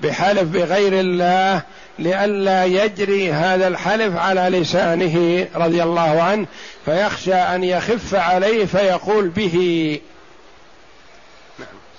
بحلف 0.04 0.44
بغير 0.44 1.00
الله 1.00 1.62
لئلا 2.00 2.66
يجري 2.66 3.32
هذا 3.32 3.68
الحلف 3.68 4.16
على 4.16 4.60
لسانه 4.60 5.48
رضي 5.56 5.84
الله 5.84 6.22
عنه 6.22 6.48
فيخشى 6.86 7.34
أن 7.34 7.64
يخف 7.64 8.16
عليه 8.16 8.66
فيقول 8.66 9.30
به. 9.30 10.00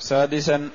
سادسا 0.01 0.69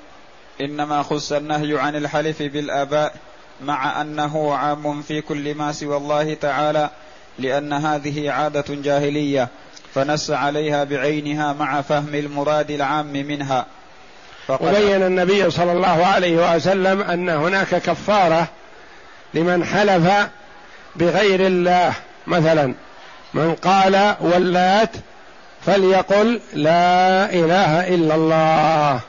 إنما 0.60 1.02
خص 1.02 1.32
النهي 1.32 1.78
عن 1.78 1.96
الحلف 1.96 2.42
بالآباء 2.42 3.14
مع 3.60 4.00
أنه 4.00 4.54
عام 4.54 5.02
في 5.02 5.20
كل 5.20 5.54
ما 5.54 5.72
سوى 5.72 5.96
الله 5.96 6.34
تعالى 6.34 6.90
لأن 7.38 7.72
هذه 7.72 8.30
عادة 8.30 8.64
جاهلية 8.68 9.48
فنص 9.94 10.30
عليها 10.30 10.84
بعينها 10.84 11.52
مع 11.52 11.80
فهم 11.82 12.14
المراد 12.14 12.70
العام 12.70 13.12
منها. 13.12 13.66
وبين 14.48 15.02
النبي 15.02 15.50
صلى 15.50 15.72
الله 15.72 16.06
عليه 16.06 16.54
وسلم 16.56 17.02
أن 17.02 17.28
هناك 17.28 17.68
كفارة 17.68 18.46
لمن 19.34 19.64
حلف 19.64 20.28
بغير 20.96 21.46
الله. 21.46 21.92
مثلا 22.26 22.74
من 23.34 23.54
قال 23.54 24.14
ولات 24.20 24.90
فليقل 25.66 26.40
لا 26.54 27.32
إله 27.32 27.94
إلا 27.94 28.14
الله. 28.14 29.00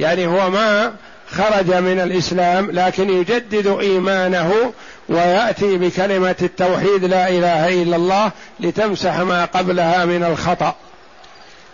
يعني 0.00 0.26
هو 0.26 0.50
ما 0.50 0.92
خرج 1.30 1.74
من 1.74 2.00
الإسلام 2.00 2.70
لكن 2.70 3.10
يجدد 3.10 3.66
إيمانه 3.66 4.72
ويأتي 5.08 5.78
بكلمة 5.78 6.36
التوحيد 6.42 7.04
لا 7.04 7.28
إله 7.28 7.82
إلا 7.82 7.96
الله 7.96 8.30
لتمسح 8.60 9.18
ما 9.18 9.44
قبلها 9.44 10.04
من 10.04 10.24
الخطأ. 10.24 10.74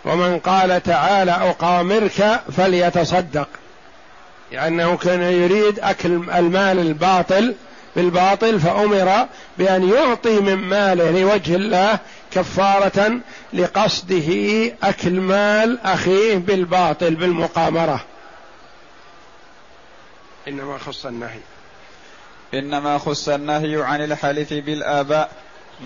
ومن 0.05 0.39
قال 0.39 0.83
تعالى 0.83 1.31
أقامرك 1.31 2.41
فليتصدق. 2.57 3.47
لأنه 4.51 4.97
كان 4.97 5.21
يريد 5.21 5.79
أكل 5.79 6.11
المال 6.13 6.79
الباطل 6.79 7.55
بالباطل 7.95 8.59
فأمر 8.59 9.27
بأن 9.57 9.89
يعطي 9.89 10.39
من 10.39 10.55
ماله 10.55 11.11
لوجه 11.11 11.55
الله 11.55 11.99
كفارة 12.31 13.19
لقصده 13.53 14.31
أكل 14.83 15.19
مال 15.19 15.79
أخيه 15.83 16.37
بالباطل 16.37 17.15
بالمقامرة. 17.15 18.05
إنما 20.47 20.77
خص 20.77 21.05
النهي. 21.05 21.39
إنما 22.53 22.97
خص 22.97 23.29
النهي 23.29 23.83
عن 23.83 24.03
الحلف 24.03 24.53
بالآباء. 24.53 25.31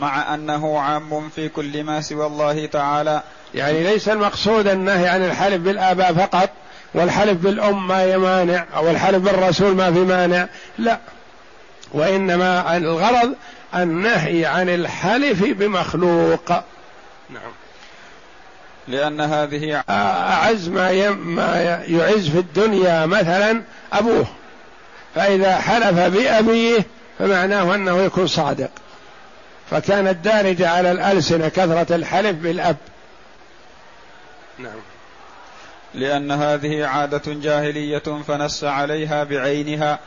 مع 0.02 0.34
أنه 0.34 0.80
عام 0.80 1.30
في 1.30 1.50
كل 1.50 1.84
ما 1.84 2.02
سوى 2.02 2.26
الله 2.26 2.66
تعالى. 2.66 3.24
يعني 3.56 3.84
ليس 3.84 4.10
المقصود 4.10 4.68
النهي 4.68 5.08
عن 5.08 5.26
الحلف 5.26 5.62
بالآباء 5.62 6.14
فقط 6.14 6.50
والحلف 6.94 7.38
بالأم 7.38 7.88
ما 7.88 8.04
يمانع 8.04 8.66
أو 8.76 8.90
الحلف 8.90 9.18
بالرسول 9.18 9.76
ما 9.76 9.94
في 9.94 10.00
مانع 10.00 10.48
لا. 10.78 11.00
وإنما 11.92 12.78
الغرض 12.78 13.36
النهي 13.76 14.46
عن 14.46 14.70
الحلف 14.70 15.44
بمخلوق. 15.44 16.52
نعم. 17.30 17.52
لأن 18.88 19.22
هذه 19.22 19.84
أعز 19.90 20.70
ما, 20.70 21.10
ما 21.10 21.84
يعز 21.88 22.30
في 22.30 22.38
الدنيا 22.40 23.06
مثلا 23.06 23.62
أبوه. 23.94 24.28
فإذا 25.16 25.56
حلف 25.56 26.00
بأبيه 26.00 26.86
فمعناه 27.20 27.76
أنه 27.76 27.98
يكون 27.98 28.28
صادق. 28.28 28.70
فكانت 29.70 30.26
دارجة 30.26 30.70
على 30.70 30.92
الألسنة 30.92 31.50
كثرة 31.50 31.96
الحلف 31.96 32.36
بالأب. 32.36 32.78
نعم. 34.58 34.80
لأن 35.94 36.32
هذه 36.32 36.86
عادة 36.86 37.22
جاهلية 37.34 38.24
فنص 38.28 38.64
عليها 38.64 39.24
بعينها 39.24 40.00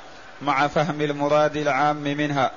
مع 0.43 0.67
فهم 0.67 1.01
المراد 1.01 1.57
العام 1.57 1.97
منها. 1.97 2.51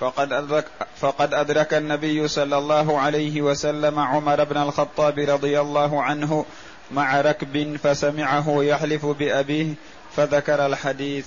فقد 0.00 0.32
أدرك, 0.32 0.64
فقد 1.00 1.34
أدرك 1.34 1.74
النبي 1.74 2.28
صلى 2.28 2.58
الله 2.58 3.00
عليه 3.00 3.42
وسلم 3.42 3.98
عمر 3.98 4.44
بن 4.44 4.56
الخطاب 4.56 5.18
رضي 5.18 5.60
الله 5.60 6.02
عنه 6.02 6.44
مع 6.90 7.20
ركب 7.20 7.76
فسمعه 7.82 8.44
يحلف 8.48 9.06
بأبيه 9.06 9.74
فذكر 10.16 10.66
الحديث. 10.66 11.26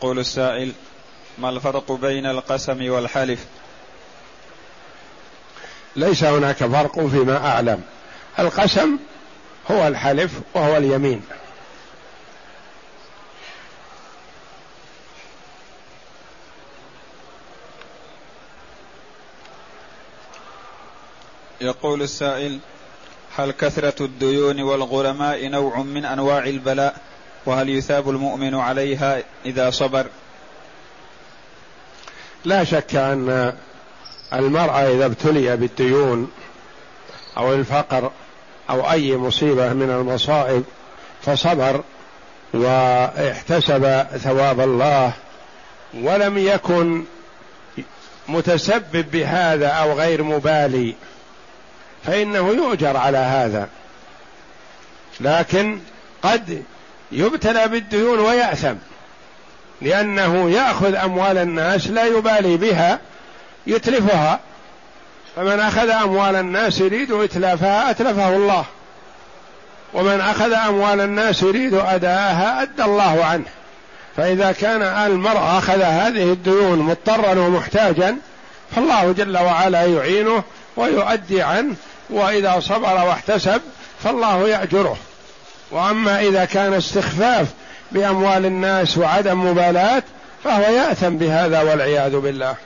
يقول 0.00 0.18
السائل 0.18 0.72
ما 1.38 1.48
الفرق 1.48 1.92
بين 1.92 2.26
القسم 2.26 2.90
والحلف؟ 2.90 3.46
ليس 5.96 6.24
هناك 6.24 6.56
فرق 6.56 7.06
فيما 7.06 7.46
أعلم. 7.46 7.82
القسم 8.38 8.98
هو 9.70 9.86
الحلف 9.88 10.32
وهو 10.54 10.76
اليمين. 10.76 11.22
يقول 21.60 22.02
السائل 22.02 22.58
هل 23.36 23.50
كثرة 23.50 24.04
الديون 24.04 24.62
والغرماء 24.62 25.48
نوع 25.48 25.82
من 25.82 26.04
أنواع 26.04 26.44
البلاء؟ 26.44 27.09
وهل 27.46 27.68
يثاب 27.68 28.10
المؤمن 28.10 28.54
عليها 28.54 29.22
إذا 29.46 29.70
صبر؟ 29.70 30.06
لا 32.44 32.64
شك 32.64 32.96
أن 32.96 33.54
المرأة 34.32 34.80
إذا 34.80 35.06
ابتلي 35.06 35.56
بالديون 35.56 36.30
أو 37.36 37.54
الفقر 37.54 38.10
أو 38.70 38.90
أي 38.90 39.16
مصيبة 39.16 39.72
من 39.72 39.90
المصائب 39.90 40.64
فصبر 41.22 41.82
واحتسب 42.54 44.06
ثواب 44.18 44.60
الله 44.60 45.12
ولم 45.94 46.38
يكن 46.38 47.04
متسبب 48.28 49.10
بهذا 49.10 49.68
أو 49.68 49.92
غير 49.92 50.22
مبالي 50.22 50.94
فإنه 52.04 52.48
يؤجر 52.48 52.96
على 52.96 53.18
هذا. 53.18 53.68
لكن 55.20 55.80
قد 56.22 56.64
يبتلى 57.12 57.68
بالديون 57.68 58.18
ويأثم. 58.18 58.74
لأنه 59.82 60.50
يأخذ 60.50 60.94
أموال 60.94 61.38
الناس 61.38 61.86
لا 61.86 62.04
يبالي 62.04 62.56
بها 62.56 62.98
يتلفها. 63.66 64.40
فمن 65.36 65.60
أخذ 65.60 65.90
أموال 65.90 66.36
الناس 66.36 66.80
يريد 66.80 67.12
إتلافها 67.12 67.90
أتلفه 67.90 68.36
الله. 68.36 68.64
ومن 69.94 70.20
أخذ 70.20 70.52
أموال 70.52 71.00
الناس 71.00 71.42
يريد 71.42 71.74
أداءها 71.74 72.62
أدى 72.62 72.84
الله 72.84 73.24
عنه. 73.24 73.44
فإذا 74.16 74.52
كان 74.52 74.82
المرء 74.82 75.58
أخذ 75.58 75.82
هذه 75.82 76.32
الديون 76.32 76.78
مضطرا 76.78 77.38
ومحتاجا 77.38 78.16
فالله 78.76 79.12
جل 79.12 79.38
وعلا 79.38 79.84
يعينه 79.84 80.42
ويؤدي 80.76 81.42
عنه 81.42 81.74
وإذا 82.10 82.60
صبر 82.60 82.94
واحتسب 83.06 83.60
فالله 84.04 84.48
يأجره. 84.48 84.96
وأما 85.70 86.20
إذا 86.20 86.44
كان 86.44 86.74
استخفاف 86.74 87.46
بأموال 87.92 88.46
الناس 88.46 88.98
وعدم 88.98 89.50
مبالاة 89.50 90.02
فهو 90.44 90.62
يأثم 90.62 91.16
بهذا 91.16 91.62
والعياذ 91.62 92.16
بالله. 92.16 92.56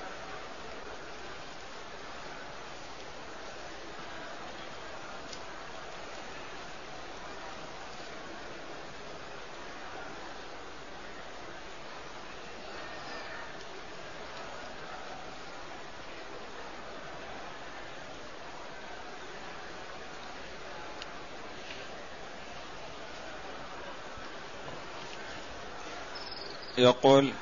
يقول 26.85 27.33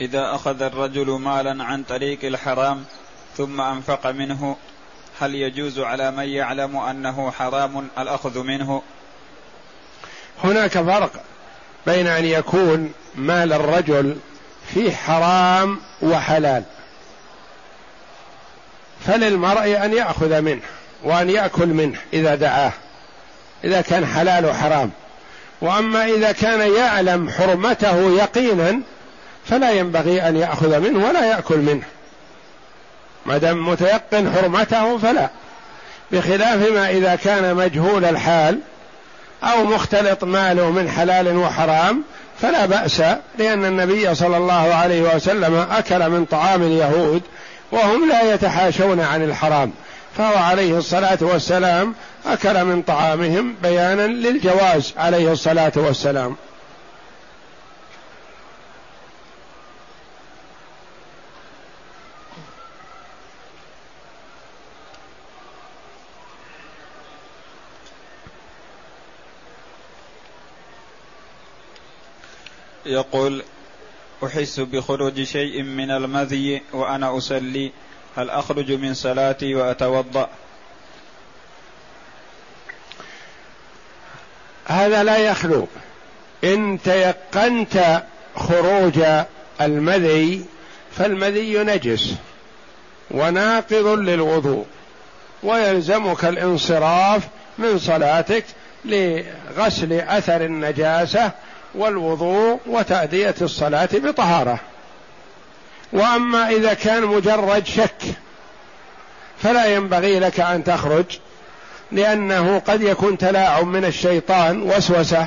إذا 0.00 0.34
أخذ 0.34 0.62
الرجل 0.62 1.10
مالا 1.10 1.64
عن 1.64 1.82
طريق 1.82 2.18
الحرام 2.24 2.84
ثم 3.36 3.60
أنفق 3.60 4.06
منه 4.06 4.56
هل 5.20 5.34
يجوز 5.34 5.78
على 5.78 6.10
من 6.10 6.28
يعلم 6.28 6.76
أنه 6.76 7.30
حرام 7.30 7.88
الأخذ 7.98 8.42
منه؟ 8.42 8.82
هناك 10.44 10.70
فرق 10.70 11.10
بين 11.86 12.06
أن 12.06 12.24
يكون 12.24 12.92
مال 13.14 13.52
الرجل 13.52 14.16
فيه 14.74 14.92
حرام 14.92 15.80
وحلال. 16.02 16.64
فللمرء 19.06 19.84
أن 19.84 19.92
يأخذ 19.92 20.40
منه 20.40 20.62
وأن 21.02 21.30
يأكل 21.30 21.66
منه 21.66 21.98
إذا 22.12 22.34
دعاه 22.34 22.72
إذا 23.64 23.80
كان 23.80 24.06
حلال 24.06 24.46
وحرام. 24.46 24.90
وأما 25.64 26.04
إذا 26.04 26.32
كان 26.32 26.74
يعلم 26.74 27.30
حرمته 27.30 28.16
يقينا 28.16 28.80
فلا 29.46 29.70
ينبغي 29.70 30.28
أن 30.28 30.36
يأخذ 30.36 30.80
منه 30.80 31.08
ولا 31.08 31.24
يأكل 31.26 31.58
منه. 31.58 31.82
ما 33.26 33.38
دام 33.38 33.68
متيقن 33.68 34.32
حرمته 34.32 34.98
فلا. 34.98 35.28
بخلاف 36.12 36.72
ما 36.72 36.90
إذا 36.90 37.14
كان 37.14 37.54
مجهول 37.54 38.04
الحال 38.04 38.58
أو 39.42 39.64
مختلط 39.64 40.24
ماله 40.24 40.70
من 40.70 40.90
حلال 40.90 41.36
وحرام 41.36 42.02
فلا 42.42 42.66
بأس 42.66 43.00
لأن 43.38 43.64
النبي 43.64 44.14
صلى 44.14 44.36
الله 44.36 44.74
عليه 44.74 45.14
وسلم 45.16 45.66
أكل 45.70 46.10
من 46.10 46.24
طعام 46.24 46.62
اليهود 46.62 47.22
وهم 47.72 48.08
لا 48.08 48.34
يتحاشون 48.34 49.00
عن 49.00 49.24
الحرام. 49.24 49.72
فهو 50.16 50.36
عليه 50.36 50.78
الصلاة 50.78 51.18
والسلام 51.20 51.94
أكل 52.26 52.64
من 52.64 52.82
طعامهم 52.82 53.54
بيانا 53.62 54.06
للجواز 54.06 54.94
عليه 54.96 55.32
الصلاة 55.32 55.72
والسلام. 55.76 56.36
يقول 72.86 73.44
أحس 74.24 74.60
بخروج 74.60 75.22
شيء 75.22 75.62
من 75.62 75.90
المذي 75.90 76.62
وأنا 76.72 77.16
أصلي. 77.16 77.72
هل 78.16 78.30
أخرج 78.30 78.72
من 78.72 78.94
صلاتي 78.94 79.54
وأتوضأ؟ 79.54 80.28
هذا 84.66 85.02
لا 85.02 85.16
يخلو. 85.16 85.68
إن 86.44 86.78
تيقنت 86.84 88.02
خروج 88.36 89.00
المذي 89.60 90.44
فالمذي 90.96 91.58
نجس 91.58 92.14
وناقض 93.10 93.86
للوضوء 93.86 94.66
ويلزمك 95.42 96.24
الانصراف 96.24 97.22
من 97.58 97.78
صلاتك 97.78 98.44
لغسل 98.84 99.92
أثر 99.92 100.44
النجاسة 100.44 101.30
والوضوء 101.74 102.60
وتأدية 102.66 103.34
الصلاة 103.42 103.88
بطهارة. 103.92 104.60
وأما 105.92 106.50
إذا 106.50 106.74
كان 106.74 107.04
مجرد 107.04 107.66
شك 107.66 108.02
فلا 109.42 109.66
ينبغي 109.66 110.18
لك 110.18 110.40
أن 110.40 110.64
تخرج 110.64 111.04
لأنه 111.92 112.58
قد 112.58 112.82
يكون 112.82 113.18
تلاعب 113.18 113.66
من 113.66 113.84
الشيطان 113.84 114.62
وسوسة. 114.62 115.26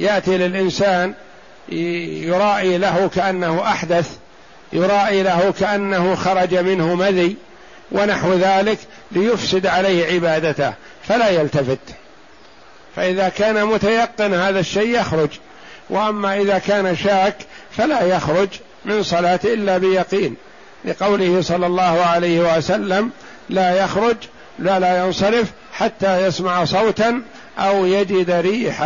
يأتي 0.00 0.38
للإنسان 0.38 1.14
يرائي 1.68 2.78
له 2.78 3.10
كأنه 3.14 3.62
أحدث 3.62 4.10
يرائي 4.72 5.22
له 5.22 5.54
كأنه 5.60 6.14
خرج 6.14 6.54
منه 6.54 6.94
مذي 6.94 7.36
ونحو 7.92 8.32
ذلك 8.32 8.78
ليفسد 9.12 9.66
عليه 9.66 10.14
عبادته 10.14 10.72
فلا 11.08 11.28
يلتفت. 11.28 11.78
فإذا 12.96 13.28
كان 13.28 13.66
متيقن 13.66 14.34
هذا 14.34 14.60
الشيء 14.60 15.00
يخرج 15.00 15.30
وأما 15.90 16.40
إذا 16.40 16.58
كان 16.58 16.96
شاك 16.96 17.36
فلا 17.76 18.02
يخرج. 18.02 18.48
من 18.84 19.02
صلاة 19.02 19.40
إلا 19.44 19.78
بيقين. 19.78 20.36
لقوله 20.84 21.42
صلى 21.42 21.66
الله 21.66 22.00
عليه 22.04 22.56
وسلم 22.56 23.10
لا 23.48 23.84
يخرج 23.84 24.16
لا 24.58 24.78
لا 24.78 25.04
ينصرف 25.04 25.52
حتى 25.72 26.26
يسمع 26.26 26.64
صوتا 26.64 27.22
أو 27.58 27.86
يجد 27.86 28.30
ريحا. 28.30 28.84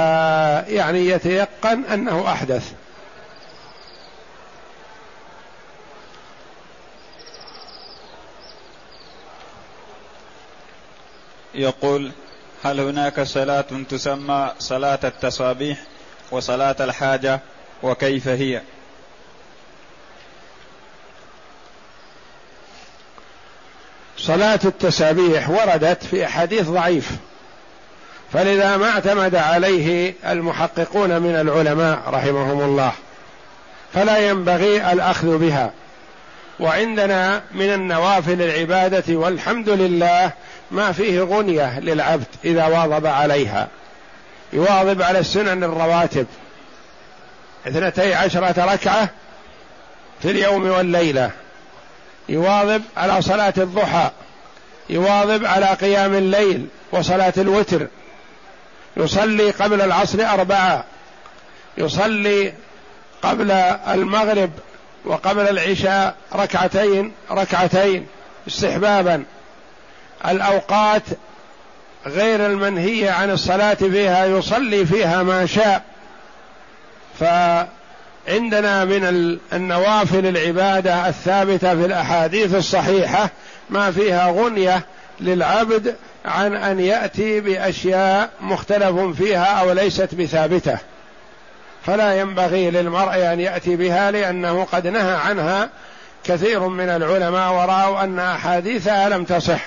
يعني 0.69 1.07
يتيقن 1.07 1.85
أنه 1.93 2.33
أحدث. 2.33 2.73
يقول 11.55 12.11
هل 12.65 12.81
هناك 12.81 13.21
صلاة 13.21 13.65
تسمى 13.91 14.53
صلاة 14.59 14.99
التصابيح 15.05 15.79
وصلاة 16.31 16.77
الحاجة؟ 16.81 17.41
وكيف 17.83 18.29
هي؟ 18.29 18.63
صلاة 24.27 24.61
التسابيح 24.65 25.51
وردت 25.51 26.05
في 26.05 26.25
أحاديث 26.25 26.69
ضعيف. 26.69 27.11
فلذا 28.33 28.77
ما 28.77 28.91
اعتمد 28.91 29.35
عليه 29.35 30.15
المحققون 30.27 31.23
من 31.23 31.35
العلماء 31.35 31.99
رحمهم 32.07 32.61
الله. 32.61 32.93
فلا 33.95 34.19
ينبغي 34.19 34.93
الأخذ 34.93 35.39
بها. 35.39 35.71
وعندنا 36.61 37.43
من 37.55 37.73
النوافل 37.73 38.43
العبادة 38.43 39.17
والحمد 39.17 39.69
لله 39.69 40.31
ما 40.71 40.93
فيه 40.93 41.21
غنية 41.21 41.81
للعبد 41.81 42.27
إذا 42.45 42.67
واظب 42.67 43.07
عليها. 43.07 43.69
يواظب 44.53 45.03
على 45.03 45.19
السنن 45.19 45.65
الرواتب. 45.65 46.27
اثنتي 47.69 48.15
عشرة 48.15 48.73
ركعة 48.73 49.09
في 50.23 50.31
اليوم 50.31 50.71
والليلة. 50.71 51.31
يواظب 52.29 52.83
على 52.97 53.23
صلاة 53.23 53.55
الضحى 53.57 54.11
يواظب 54.91 55.45
على 55.45 55.67
قيام 55.67 56.15
الليل 56.15 56.67
وصلاة 56.93 57.33
الوتر. 57.37 57.87
يصلي 58.97 59.51
قبل 59.51 59.81
العصر 59.81 60.27
أربعة 60.27 60.85
يصلي 61.79 62.55
قبل 63.23 63.51
المغرب 63.89 64.51
وقبل 65.05 65.49
العشاء 65.49 66.15
ركعتين 66.35 67.13
ركعتين 67.31 68.07
استحبابا. 68.49 69.25
الأوقات 70.29 71.03
غير 72.07 72.47
المنهية 72.47 73.11
عن 73.11 73.31
الصلاة 73.31 73.75
فيها 73.75 74.27
يصلي 74.27 74.87
فيها 74.87 75.23
ما 75.23 75.47
شاء. 75.47 75.83
فعندنا 78.27 78.85
من 78.85 79.39
النوافل 79.53 80.27
العبادة 80.27 81.09
الثابتة 81.09 81.75
في 81.75 81.87
الأحاديث 81.87 82.55
الصحيحة 82.55 83.31
ما 83.71 83.91
فيها 83.91 84.31
غنية 84.31 84.87
للعبد 85.21 85.95
عن 86.25 86.57
أن 86.57 86.81
يأتي 86.81 87.41
بأشياء 87.41 88.31
مختلف 88.41 88.99
فيها 88.99 89.45
أو 89.45 89.73
ليست 89.73 90.15
بثابتة. 90.15 90.79
فلا 91.87 92.21
ينبغي 92.21 92.71
للمرء 92.71 93.33
أن 93.33 93.41
يأتي 93.41 93.77
بها 93.77 94.11
لأنه 94.11 94.67
قد 94.73 94.87
نهى 94.87 95.15
عنها 95.15 95.69
كثير 96.25 96.69
من 96.69 96.89
العلماء 96.89 97.53
ورأوا 97.53 98.05
أن 98.05 98.19
أحاديثها 98.19 99.09
لم 99.09 99.25
تصح. 99.25 99.65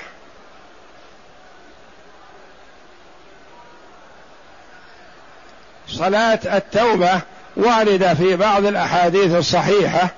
صلاة 5.88 6.40
التوبة 6.58 7.22
وارده 7.60 8.14
في 8.14 8.36
بعض 8.36 8.66
الأحاديث 8.66 9.36
الصحيحة 9.36 10.10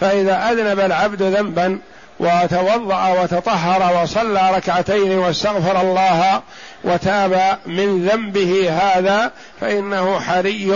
فإذا 0.00 0.50
أذنب 0.52 0.80
العبد 0.80 1.22
ذنبا 1.22 1.78
وتوضأ 2.20 3.22
وتطهر 3.22 4.02
وصلى 4.02 4.50
ركعتين 4.56 5.18
واستغفر 5.18 5.80
الله 5.80 6.42
وتاب 6.84 7.58
من 7.66 8.08
ذنبه 8.08 8.70
هذا 8.70 9.32
فإنه 9.60 10.20
حري 10.20 10.72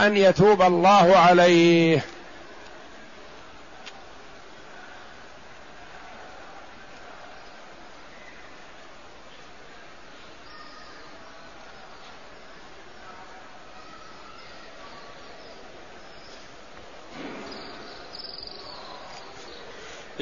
أن 0.00 0.16
يتوب 0.16 0.62
الله 0.62 1.16
عليه. 1.16 2.04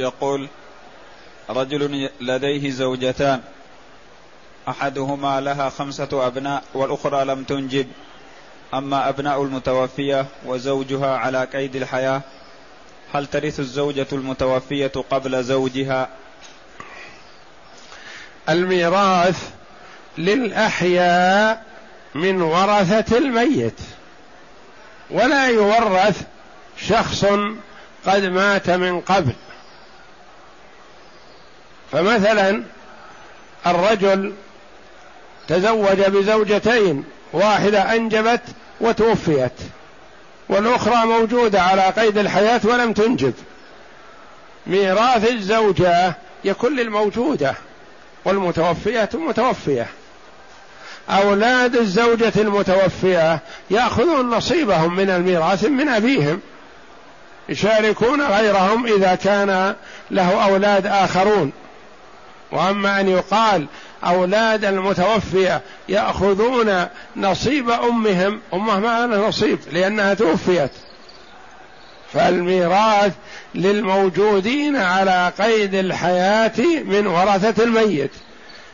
يقول 0.05 0.49
رجل 1.51 2.11
لديه 2.21 2.71
زوجتان 2.71 3.41
أحدهما 4.69 5.41
لها 5.41 5.71
خمسة 5.71 6.09
أبناء 6.27 6.63
والأخرى 6.75 7.25
لم 7.25 7.45
تنجب 7.45 7.87
أما 8.75 9.09
أبناء 9.09 9.43
المتوفية 9.43 10.27
وزوجها 10.47 11.17
على 11.17 11.45
قيد 11.45 11.77
الحياة 11.77 12.23
هل 13.15 13.27
ترث 13.27 13.61
الزوجة 13.61 14.07
المتوفية 14.13 14.93
قبل 15.11 15.45
زوجها؟ 15.45 16.09
الميراث 18.49 19.51
للأحياء 20.19 21.65
من 22.15 22.43
ورثة 22.43 23.19
الميت. 23.19 23.81
ولا 25.11 25.49
يورث 25.49 26.23
شخص 26.77 27.25
قد 28.07 28.25
مات 28.25 28.71
من 28.71 29.01
قبل. 29.01 29.33
فمثلا 31.95 32.63
الرجل 33.67 34.33
تزوج 35.49 36.01
بزوجتين 36.01 37.05
واحدة 37.33 37.95
أنجبت 37.95 38.41
وتوفيت 38.81 39.53
والأخرى 40.49 41.07
موجودة 41.07 41.63
على 41.63 41.83
قيد 41.83 42.19
الحياة 42.19 42.61
ولم 42.65 42.93
تنجب. 42.93 43.33
ميراث 44.67 45.31
الزوجة 45.31 46.15
يكون 46.45 46.77
للموجودة 46.77 47.55
والمتوفية 48.25 49.09
متوفية. 49.15 49.87
أولاد 51.11 51.77
الزوجة 51.77 52.33
المتوفية 52.37 53.39
يأخذون 53.71 54.31
نصيبهم 54.31 54.97
من 54.97 55.11
الميراث 55.11 55.65
من 55.65 55.89
أبيهم 55.89 56.41
يشاركون 57.49 58.23
غيرهم 58.23 58.87
إذا 58.87 59.15
كان 59.15 59.75
له 60.11 60.45
أولاد 60.45 60.87
آخرون. 60.87 61.53
وأما 62.53 63.01
أن 63.01 63.09
يقال 63.09 63.67
أولاد 64.05 64.65
المتوفية 64.65 65.63
يأخذون 65.89 66.87
نصيب 67.17 67.71
أمهم 67.71 68.41
امه 68.55 68.81
ما 68.81 69.07
لها 69.07 69.29
نصيب 69.29 69.59
لأنها 69.73 70.15
توفيت. 70.15 70.71
فالميراث 72.13 73.13
للموجودين 73.55 74.77
على 74.77 75.33
قيد 75.39 75.75
الحياة 75.75 76.59
من 76.85 77.07
ورثه 77.07 77.65
الميت. 77.65 78.11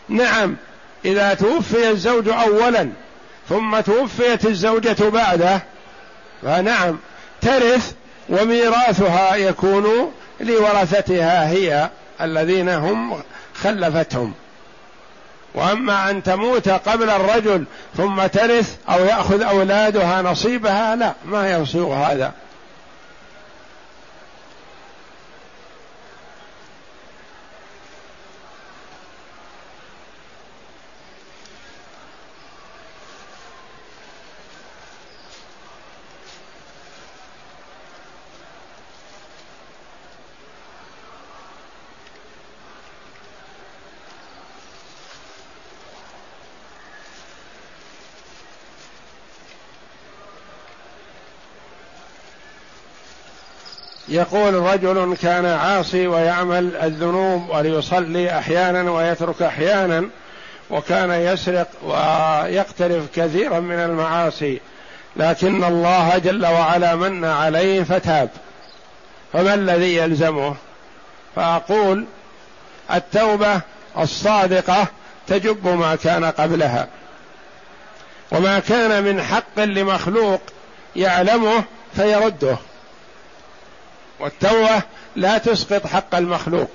نعم 0.09 0.57
إذا 1.05 1.35
توفي 1.35 1.91
الزوج 1.91 2.29
اولا 2.29 2.89
ثم 3.49 3.81
توفيت 3.81 4.47
الزوجة 4.47 5.09
بعده 5.09 5.63
فنعم 6.43 6.99
ترث 7.41 7.93
وميراثها 8.29 9.35
يكون 9.35 10.13
لورثتها 10.41 11.49
هي 11.49 11.91
الذين 12.21 12.69
هم 12.69 13.23
خلفتهم. 13.63 14.33
وأما 15.55 16.11
أن 16.11 16.23
تموت 16.23 16.69
قبل 16.69 17.11
الرجل 17.11 17.65
ثم 17.97 18.27
ترث 18.27 18.77
أو 18.89 19.05
يأخذ 19.05 19.43
أولادها 19.43 20.23
نصيبها 20.23 20.97
لا 20.97 21.13
ما 21.25 21.53
يصير 21.53 21.85
هذا. 21.85 22.33
يقول 54.11 54.55
رجل 54.55 55.17
كان 55.23 55.47
عاصي 55.47 56.07
ويعمل 56.07 56.77
الذنوب 56.77 57.49
وليصلي 57.51 58.39
أحيانا 58.39 58.91
ويترك 58.91 59.43
أحيانا 59.43 60.09
وكان 60.71 61.11
يسرق 61.11 61.69
ويقترف 61.83 63.05
كثيرا 63.15 63.61
من 63.61 63.79
المعاصي 63.79 64.61
لكن 65.17 65.65
الله 65.65 66.19
جل 66.19 66.47
وعلا 66.47 66.95
من 66.95 67.25
عليه 67.25 67.83
فتاب. 67.83 68.29
فما 69.33 69.55
الذي 69.55 69.97
يلزمه؟ 69.97 70.55
فأقول 71.37 72.05
التوبة 72.95 73.61
الصادقة 73.99 74.87
تجب 75.27 75.69
ما 75.69 75.97
كان 75.97 76.25
قبلها. 76.25 76.89
وما 78.33 78.59
كان 78.59 79.05
من 79.05 79.23
حق 79.23 79.59
لمخلوق 79.59 80.41
يعلمه 80.97 81.65
فيرده. 81.97 82.57
والتوبة 84.21 84.83
لا 85.17 85.39
تسقط 85.39 85.87
حق 85.87 86.15
المخلوق 86.15 86.71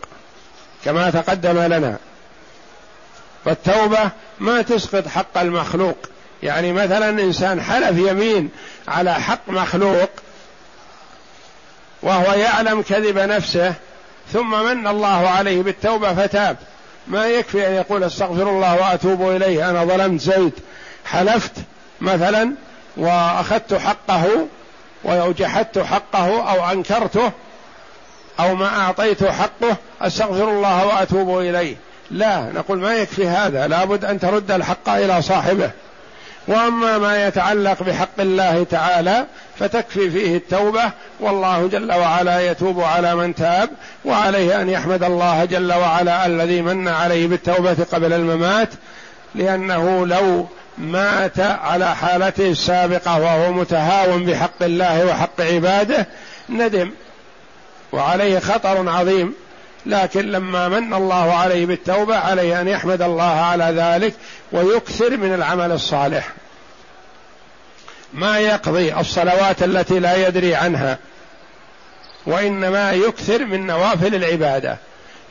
كما 0.85 1.09
تقدم 1.09 1.59
لنا. 1.59 1.97
فالتوبة 3.45 4.09
ما 4.39 4.61
تسقط 4.61 5.07
حق 5.07 5.37
المخلوق. 5.37 5.97
يعني 6.43 6.73
مثلا 6.73 7.09
إنسان 7.09 7.61
حلف 7.61 7.97
يمين 7.97 8.49
على 8.87 9.13
حق 9.13 9.49
مخلوق 9.49 10.09
وهو 12.01 12.33
يعلم 12.33 12.81
كذب 12.81 13.17
نفسه 13.17 13.73
ثم 14.33 14.63
من 14.63 14.87
الله 14.87 15.29
عليه 15.29 15.61
بالتوبة 15.61 16.13
فتاب. 16.13 16.57
ما 17.07 17.27
يكفي 17.27 17.67
أن 17.67 17.73
يقول 17.73 18.03
أستغفر 18.03 18.49
الله 18.49 18.75
وأتوب 18.75 19.29
إليه 19.29 19.69
أنا 19.69 19.85
ظلمت 19.85 20.21
زيد 20.21 20.53
حلفت 21.05 21.51
مثلا 22.01 22.53
وأخذت 22.97 23.73
حقه 23.73 24.47
وجحدت 25.05 25.79
حقه 25.79 26.51
أو 26.51 26.71
أنكرته 26.71 27.31
أو 28.39 28.55
ما 28.55 28.79
اعطيته 28.79 29.31
حقه 29.31 29.75
أستغفر 30.01 30.49
الله 30.49 30.85
وأتوب 30.85 31.39
إليه. 31.39 31.75
لا 32.11 32.51
نقول 32.55 32.77
ما 32.77 32.95
يكفي 32.95 33.27
هذا. 33.27 33.67
لابد 33.67 34.05
أن 34.05 34.19
ترد 34.19 34.51
الحق 34.51 34.89
إلى 34.89 35.21
صاحبه. 35.21 35.71
وأما 36.47 36.97
ما 36.97 37.27
يتعلق 37.27 37.83
بحق 37.83 38.19
الله 38.19 38.63
تعالى 38.63 39.25
فتكفي 39.59 40.09
فيه 40.09 40.37
التوبة. 40.37 40.91
والله 41.19 41.67
جل 41.67 41.91
وعلا 41.91 42.51
يتوب 42.51 42.81
على 42.81 43.15
من 43.15 43.35
تاب 43.35 43.69
وعليه 44.05 44.61
أن 44.61 44.69
يحمد 44.69 45.03
الله 45.03 45.45
جل 45.45 45.73
وعلا 45.73 46.25
الذي 46.25 46.61
من 46.61 46.87
عليه 46.87 47.27
بالتوبة 47.27 47.77
قبل 47.91 48.13
الممات. 48.13 48.69
لأنه 49.35 50.07
لو 50.07 50.47
مات 50.77 51.39
على 51.39 51.95
حالته 51.95 52.51
السابقه 52.51 53.19
وهو 53.19 53.51
متهاون 53.51 54.25
بحق 54.25 54.63
الله 54.63 55.05
وحق 55.05 55.41
عباده 55.41 56.07
ندم. 56.49 56.91
وعليه 57.91 58.39
خطر 58.39 58.89
عظيم. 58.89 59.33
لكن 59.85 60.31
لما 60.31 60.67
من 60.67 60.93
الله 60.93 61.33
عليه 61.33 61.65
بالتوبة 61.65 62.17
عليه 62.17 62.61
أن 62.61 62.67
يحمد 62.67 63.01
الله 63.01 63.23
على 63.23 63.63
ذلك 63.63 64.13
ويكثر 64.51 65.17
من 65.17 65.33
العمل 65.33 65.71
الصالح. 65.71 66.27
ما 68.13 68.39
يقضي 68.39 68.93
الصلوات 68.93 69.63
التي 69.63 69.99
لا 69.99 70.27
يدري 70.27 70.55
عنها 70.55 70.97
وإنما 72.25 72.91
يكثر 72.91 73.45
من 73.45 73.67
نوافل 73.67 74.15
العبادة. 74.15 74.77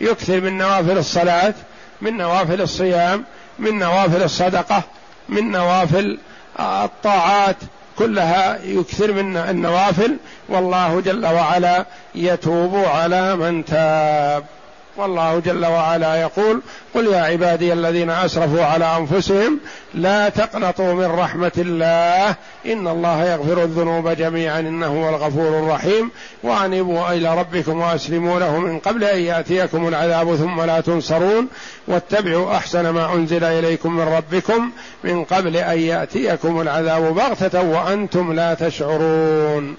يكثر 0.01 0.41
من 0.41 0.59
نوافل 0.59 0.99
الصلاة 0.99 1.55
من 2.01 2.17
نوافل 2.17 2.61
الصيام 2.61 3.25
من 3.59 3.79
نوافل 3.79 4.23
الصدقة 4.23 4.83
من 5.29 5.51
نوافل 5.51 6.19
الطاعات 6.61 7.57
كلها 7.99 8.59
يكثر 8.65 9.13
من 9.13 9.37
النوافل 9.37 10.17
والله 10.49 11.01
جل 11.01 11.27
وعلا 11.27 11.87
يتوب 12.15 12.75
على 12.75 13.37
من 13.37 13.65
تاب. 13.65 14.45
والله 14.97 15.39
جل 15.39 15.67
وعلا 15.67 16.17
يقول 16.17 16.61
قل 16.95 17.07
يا 17.07 17.21
عبادي 17.21 17.73
الذين 17.73 18.11
أسرفوا 18.11 18.65
على 18.65 18.97
أنفسهم 18.97 19.59
لا 19.95 20.29
تقنطوا 20.29 20.95
من 20.95 21.05
رحمة 21.05 21.53
الله 21.59 22.29
إن 22.67 22.89
الله 22.89 23.25
يغفر 23.25 23.63
الذنوب 23.63 24.09
جميعا 24.09 24.61
إنه 24.61 24.87
هو 24.87 25.09
الغفور 25.09 25.59
الرحيم 25.59 26.11
وأنيبوا 26.43 27.13
إلى 27.13 27.39
ربكم 27.39 27.81
وأسلموا 27.81 28.41
له 28.41 28.59
من 28.59 28.79
قبل 28.79 29.05
أن 29.05 29.19
يأتيكم 29.19 29.89
العذاب 29.89 30.37
ثم 30.37 30.61
لا 30.61 30.81
تنصرون 30.81 31.49
واتبعوا 31.89 32.57
أحسن 32.57 32.89
ما 32.89 33.15
أنزل 33.15 33.45
إليكم 33.45 33.97
من 33.97 34.09
ربكم 34.09 34.71
من 35.05 35.25
قبل 35.25 35.57
أن 35.57 35.79
يأتيكم 35.79 36.61
العذاب 36.61 37.15
بغتة 37.15 37.63
وأنتم 37.63 38.33
لا 38.33 38.55
تشعرون 38.55 39.77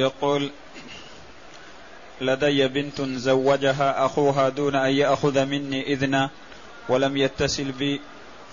يقول 0.00 0.50
لدي 2.20 2.68
بنت 2.68 3.02
زوجها 3.02 4.06
أخوها 4.06 4.48
دون 4.48 4.74
أن 4.74 4.92
يأخذ 4.92 5.44
مني 5.44 5.92
إذنا 5.92 6.30
ولم 6.88 7.16
يتصل 7.16 7.72
بي 7.72 8.00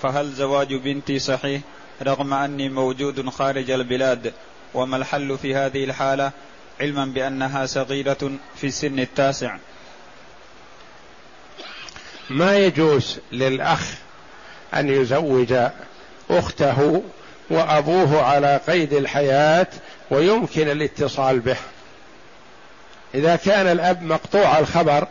فهل 0.02 0.34
زواج 0.34 0.74
بنتي 0.74 1.20
صحيح؟ 1.20 1.62
رغم 2.02 2.34
أني 2.34 2.70
موجود 2.70 3.30
خارج 3.30 3.72
البلاد 3.72 4.34
وما 4.74 4.98
الحل 4.98 5.38
في 5.38 5.56
هذه 5.56 5.84
الحالة؟ 5.84 6.32
علما 6.82 7.06
بأنها 7.06 7.66
صغيرة 7.66 8.32
في 8.56 8.68
السن 8.68 9.00
التاسع. 9.00 9.58
ما 12.30 12.58
يجوز 12.58 13.20
للأخ 13.32 13.94
أن 14.74 14.90
يزوج 14.90 15.54
أخته 16.30 17.04
وأبوه 17.50 18.22
على 18.22 18.62
قيد 18.68 18.94
الحياة 18.94 19.68
ويمكن 20.12 20.70
الاتصال 20.70 21.40
به. 21.40 21.58
إذا 23.16 23.36
كان 23.36 23.68
الأب 23.68 24.04
مقطوع 24.04 24.60
الخبر 24.60 25.08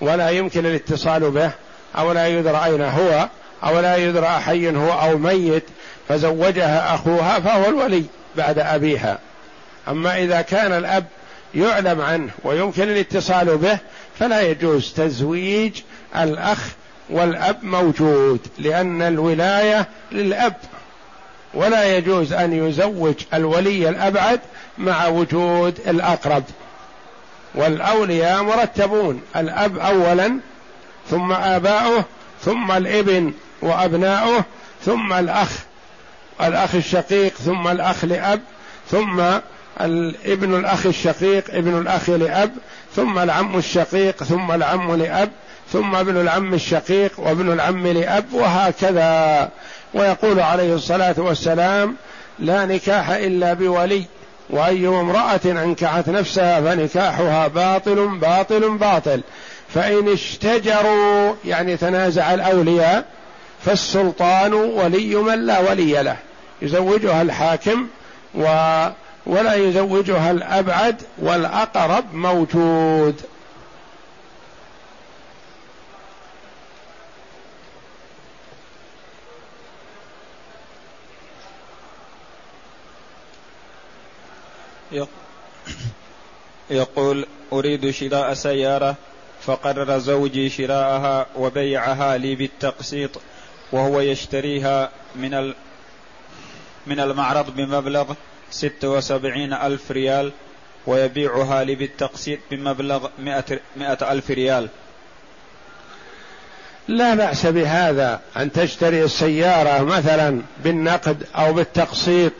ولا 0.00 0.30
يمكن 0.30 0.66
الاتصال 0.66 1.30
به 1.30 1.50
أو 1.98 2.12
لا 2.12 2.26
يدرى 2.28 2.64
أين 2.64 2.82
هو 2.82 3.28
أو 3.64 3.80
لا 3.80 3.96
يدرى 3.96 4.28
حي 4.28 4.70
هو 4.70 4.92
أو 4.92 5.18
ميت 5.18 5.64
فزوجها 6.08 6.94
أخوها 6.94 7.40
فهو 7.40 7.68
الولي 7.68 8.04
بعد 8.36 8.58
أبيها. 8.58 9.18
أما 9.88 10.18
إذا 10.18 10.40
كان 10.40 10.72
الأب 10.72 11.04
يعلم 11.54 12.00
عنه 12.00 12.30
ويمكن 12.44 12.82
الاتصال 12.82 13.56
به 13.56 13.78
فلا 14.18 14.40
يجوز 14.40 14.92
تزويج 14.92 15.80
الأخ 16.16 16.58
والأب 17.10 17.64
موجود 17.64 18.40
لأن 18.58 19.02
الولاية 19.02 19.88
للأب. 20.12 20.54
ولا 21.54 21.96
يجوز 21.96 22.32
أن 22.32 22.68
يزوج 22.68 23.14
الولي 23.34 23.88
الأبعد 23.88 24.40
مع 24.78 25.06
وجود 25.06 25.80
الأقرب. 25.86 26.44
والأولياء 27.54 28.42
مرتبون 28.42 29.22
الأب 29.36 29.78
أولا 29.78 30.38
ثم 31.10 31.32
آباؤه 31.32 32.04
ثم 32.44 32.72
الابن 32.72 33.32
وأبناؤه 33.62 34.44
ثم 34.84 35.12
الأخ 35.12 35.50
الأخ 36.40 36.74
الشقيق 36.74 37.34
ثم 37.34 37.68
الأخ 37.68 38.04
لأب 38.04 38.40
ثم 38.90 39.20
ابن 40.24 40.54
الأخ 40.54 40.86
الشقيق 40.86 41.44
ابن 41.54 41.78
الأخ 41.78 42.10
لأب 42.10 42.50
ثم 42.96 43.18
العم 43.18 43.58
الشقيق 43.58 44.24
ثم 44.24 44.52
العم 44.52 44.94
لأب 44.94 45.30
ثم 45.72 45.94
ابن 45.94 46.20
العم 46.20 46.54
الشقيق 46.54 47.12
وابن 47.18 47.52
العم 47.52 47.86
لأب 47.86 48.32
وهكذا. 48.32 49.50
ويقول 49.96 50.40
عليه 50.40 50.74
الصلاة 50.74 51.14
والسلام 51.18 51.96
لا 52.38 52.64
نكاح 52.64 53.10
إلا 53.10 53.52
بولي 53.52 54.04
وأي 54.50 54.88
امرأة 54.88 55.40
أنكحت 55.44 56.08
نفسها 56.08 56.60
فنكاحها 56.60 57.48
باطل 57.48 58.18
باطل 58.18 58.78
باطل. 58.78 59.20
فإن 59.74 60.12
اشتجروا 60.12 61.34
يعني 61.44 61.76
تنازع 61.76 62.34
الأولياء 62.34 63.04
فالسلطان 63.64 64.54
ولي 64.54 65.14
من 65.14 65.46
لا 65.46 65.58
ولي 65.70 66.02
له. 66.02 66.16
يزوجها 66.62 67.22
الحاكم 67.22 67.86
و 68.34 68.46
ولا 69.26 69.54
يزوجها 69.54 70.30
الأبعد 70.30 71.02
والأقرب 71.18 72.04
موجود. 72.14 73.20
يقول 86.70 87.26
أريد 87.52 87.90
شراء 87.90 88.34
سيارة 88.34 88.96
فقرر 89.40 89.98
زوجي 89.98 90.48
شراءها 90.50 91.26
وبيعها 91.36 92.16
لي 92.16 92.34
بالتقسيط 92.34 93.10
وهو 93.72 94.00
يشتريها 94.00 94.90
من 95.16 95.52
من 96.86 97.00
المعرض 97.00 97.56
بمبلغ 97.56 98.14
ستة 98.50 98.88
وسبعين 98.88 99.52
ألف 99.52 99.90
ريال 99.90 100.32
ويبيعها 100.86 101.64
لي 101.64 101.74
بالتقسيط 101.74 102.38
بمبلغ 102.50 103.08
مئة, 103.18 103.60
مئة 103.76 104.12
ألف 104.12 104.30
ريال. 104.30 104.68
لا 106.88 107.14
بأس 107.14 107.46
بهذا 107.46 108.20
أن 108.36 108.52
تشتري 108.52 109.04
السيارة 109.04 109.82
مثلا 109.82 110.42
بالنقد 110.64 111.26
أو 111.36 111.52
بالتقسيط 111.52 112.32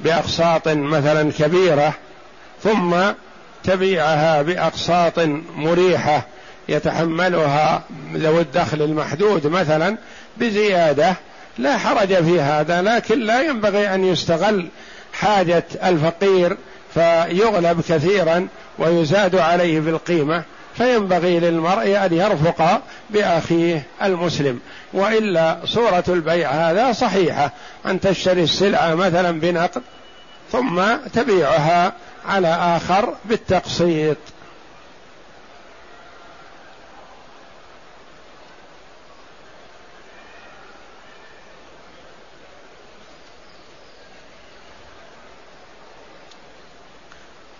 بأقساط 0.00 0.68
مثلا 0.68 1.32
كبيرة 1.32 1.94
ثم 2.62 2.96
تبيعها 3.64 4.42
بأقساط 4.42 5.18
مريحة 5.56 6.26
يتحملها 6.68 7.82
ذوي 8.14 8.40
الدخل 8.40 8.82
المحدود 8.82 9.46
مثلا 9.46 9.96
بزيادة 10.36 11.16
لا 11.58 11.78
حرج 11.78 12.14
في 12.14 12.40
هذا 12.40 12.82
لكن 12.82 13.20
لا 13.20 13.42
ينبغي 13.42 13.94
أن 13.94 14.04
يستغل 14.04 14.68
حاجة 15.12 15.64
الفقير 15.84 16.56
فيغلب 16.94 17.80
كثيرا 17.88 18.48
ويزاد 18.78 19.36
عليه 19.36 19.80
في 19.80 19.90
القيمة. 19.90 20.42
فينبغي 20.78 21.40
للمرء 21.40 22.06
أن 22.06 22.12
يرفق 22.12 22.80
بأخيه 23.10 23.82
المسلم. 24.02 24.60
وإلا 24.92 25.58
صورة 25.64 26.04
البيع 26.08 26.50
هذا 26.50 26.92
صحيحة. 26.92 27.52
أن 27.86 28.00
تشتري 28.00 28.42
السلعة 28.42 28.94
مثلا 28.94 29.40
بنقد 29.40 29.82
ثم 30.52 30.82
تبيعها 31.14 31.92
على 32.28 32.48
آخر 32.48 33.14
بالتقسيط. 33.24 34.16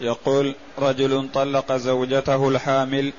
يقول 0.06 0.54
رجل 0.78 1.28
طلق 1.34 1.72
زوجته 1.72 2.48
الحامل 2.48 3.12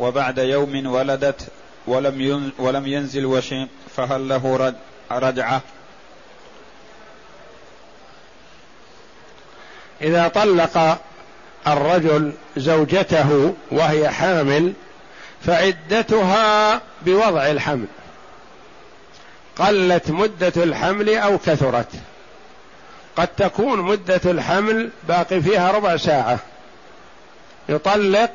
وبعد 0.00 0.38
يوم 0.38 0.86
ولدت 0.86 1.48
ولم 1.86 2.52
ولم 2.58 2.86
ينزل 2.86 3.26
وشيء 3.26 3.68
فهل 3.96 4.28
له 4.28 4.72
رجعة؟ 5.10 5.60
إذا 10.02 10.28
طلق 10.28 10.98
الرجل 11.66 12.32
زوجته 12.56 13.54
وهي 13.70 14.10
حامل 14.10 14.72
فعدتها 15.46 16.80
بوضع 17.02 17.50
الحمل. 17.50 17.86
قلت 19.58 20.10
مدة 20.10 20.52
الحمل 20.56 21.16
أو 21.16 21.38
كثرت. 21.38 21.88
قد 23.16 23.28
تكون 23.28 23.80
مدة 23.80 24.20
الحمل 24.24 24.90
باقي 25.08 25.40
فيها 25.40 25.72
ربع 25.72 25.96
ساعة. 25.96 26.38
يطلق 27.68 28.30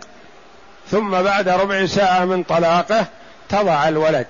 ثم 0.91 1.21
بعد 1.21 1.49
ربع 1.49 1.85
ساعة 1.85 2.25
من 2.25 2.43
طلاقه 2.43 3.05
تضع 3.49 3.87
الولد. 3.87 4.27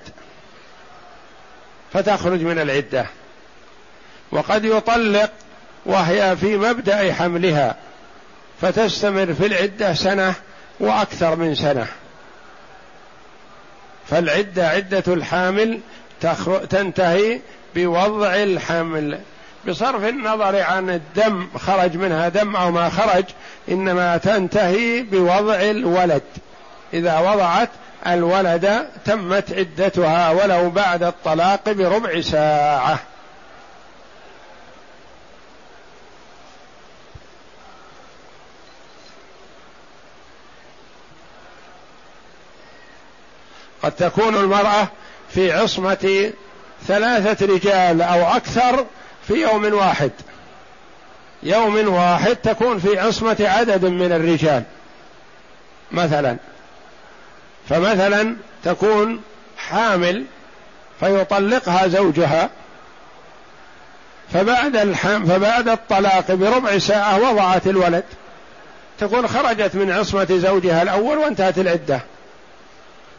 فتخرج 1.92 2.42
من 2.42 2.58
العدة. 2.58 3.06
وقد 4.32 4.64
يطلق 4.64 5.30
وهي 5.86 6.36
في 6.36 6.56
مبدأ 6.56 7.14
حملها. 7.14 7.76
فتستمر 8.60 9.34
في 9.34 9.46
العدة 9.46 9.94
سنة 9.94 10.34
وأكثر 10.80 11.36
من 11.36 11.54
سنة. 11.54 11.86
فالعدة 14.10 14.68
عدة 14.68 15.04
الحامل 15.08 15.80
تنتهي 16.70 17.40
بوضع 17.74 18.34
الحمل. 18.34 19.20
بصرف 19.68 20.04
النظر 20.04 20.62
عن 20.62 20.90
الدم 20.90 21.48
خرج 21.58 21.96
منها 21.96 22.28
دم 22.28 22.56
أو 22.56 22.70
ما 22.70 22.88
خرج 22.90 23.24
إنما 23.68 24.16
تنتهي 24.16 25.02
بوضع 25.02 25.54
الولد. 25.54 26.22
إذا 26.94 27.18
وضعت 27.18 27.68
الولد 28.06 28.88
تمت 29.04 29.52
عدتها 29.52 30.30
ولو 30.30 30.70
بعد 30.70 31.02
الطلاق 31.02 31.70
بربع 31.72 32.20
ساعة. 32.20 32.98
قد 43.82 43.92
تكون 43.92 44.36
المرأة 44.36 44.88
في 45.34 45.52
عصمة 45.52 46.32
ثلاثة 46.86 47.46
رجال 47.46 48.02
أو 48.02 48.36
أكثر 48.36 48.86
في 49.30 49.42
يوم 49.42 49.74
واحد. 49.74 50.10
يوم 51.42 51.88
واحد 51.88 52.36
تكون 52.36 52.78
في 52.78 52.98
عصمة 52.98 53.36
عدد 53.40 53.84
من 53.84 54.12
الرجال. 54.12 54.62
مثلا. 55.92 56.36
فمثلا 57.68 58.36
تكون 58.64 59.22
حامل 59.56 60.24
فيطلقها 61.00 61.88
زوجها. 61.88 62.50
فبعد 64.32 64.76
الحم 64.76 65.24
فبعد 65.24 65.68
الطلاق 65.68 66.32
بربع 66.32 66.78
ساعة 66.78 67.30
وضعت 67.30 67.66
الولد. 67.66 68.04
تكون 68.98 69.28
خرجت 69.28 69.74
من 69.74 69.92
عصمة 69.92 70.28
زوجها 70.30 70.82
الأول 70.82 71.18
وانتهت 71.18 71.58
العدة. 71.58 72.00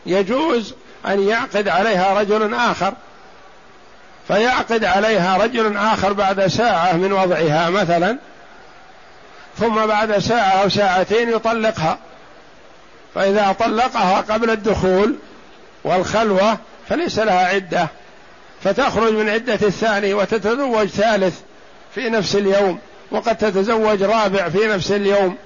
يجوز 0.05 0.74
أن 1.07 1.28
يعقد 1.28 1.68
عليها 1.68 2.20
رجل 2.20 2.53
آخر. 2.53 2.93
فيعقد 4.28 4.86
عليها 4.86 5.38
رجل 5.38 5.78
آخر 5.78 6.14
بعد 6.14 6.48
ساعة 6.48 6.94
من 6.94 7.14
وضعها 7.14 7.70
مثلا 7.70 8.18
ثم 9.60 9.86
بعد 9.86 10.18
ساعة 10.18 10.62
أو 10.64 10.70
ساعتين 10.70 11.30
يطلقها. 11.30 11.98
فإذا 13.16 13.56
طلقها 13.60 14.22
قبل 14.22 14.50
الدخول 14.50 15.16
والخلوة 15.84 16.58
فليس 16.90 17.20
لها 17.20 17.48
عدة. 17.48 17.88
فتخرج 18.64 19.14
من 19.14 19.30
عدة 19.30 19.54
الثاني 19.54 20.14
وتتزوج 20.14 20.88
ثالث 20.88 21.40
في 21.96 22.10
نفس 22.10 22.36
اليوم 22.36 22.80
وقد 23.12 23.38
تتزوج 23.38 24.04
رابع 24.04 24.50
في 24.50 24.68
نفس 24.68 24.92
اليوم. 24.92 25.38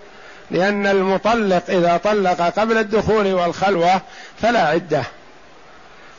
لأن 0.52 0.88
المطلق 0.88 1.64
إذا 1.70 2.00
طلق 2.04 2.42
قبل 2.42 2.78
الدخول 2.78 3.34
والخلوة 3.34 4.02
فلا 4.42 4.68
عدة. 4.68 5.04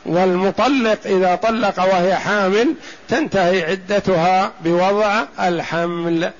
والمطلق 0.07 0.99
إذا 1.05 1.35
طلق 1.35 1.79
وهي 1.79 2.15
حامل 2.15 2.73
تنتهي 3.09 3.63
عدتها 3.63 4.51
بوضع 4.63 5.23
الحمل. 5.39 6.31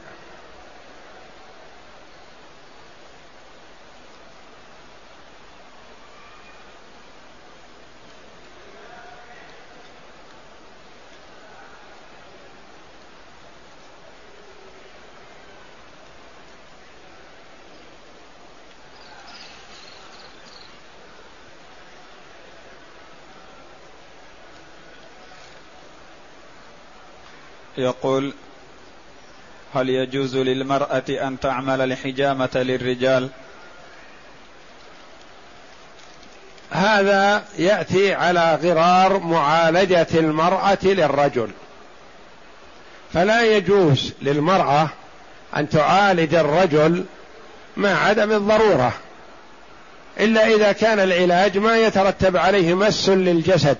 يقول 27.77 28.33
هل 29.73 29.89
يجوز 29.89 30.35
للمرأة 30.37 31.03
أن 31.09 31.39
تعمل 31.39 31.81
الحجامة 31.81 32.49
للرجال؟ 32.55 33.29
هذا 36.71 37.45
يأتي 37.57 38.13
على 38.13 38.59
غرار 38.63 39.19
معالجة 39.19 40.07
المرأة 40.13 40.77
للرجل. 40.83 41.49
فلا 43.13 43.55
يجوز 43.57 44.13
للمرأة 44.21 44.89
أن 45.57 45.69
تعالج 45.69 46.35
الرجل 46.35 47.05
مع 47.77 47.89
عدم 47.89 48.31
الضرورة 48.31 48.93
إلا 50.19 50.47
إذا 50.47 50.71
كان 50.71 50.99
العلاج 50.99 51.57
ما 51.57 51.77
يترتب 51.77 52.37
عليه 52.37 52.73
مس 52.73 53.09
للجسد. 53.09 53.77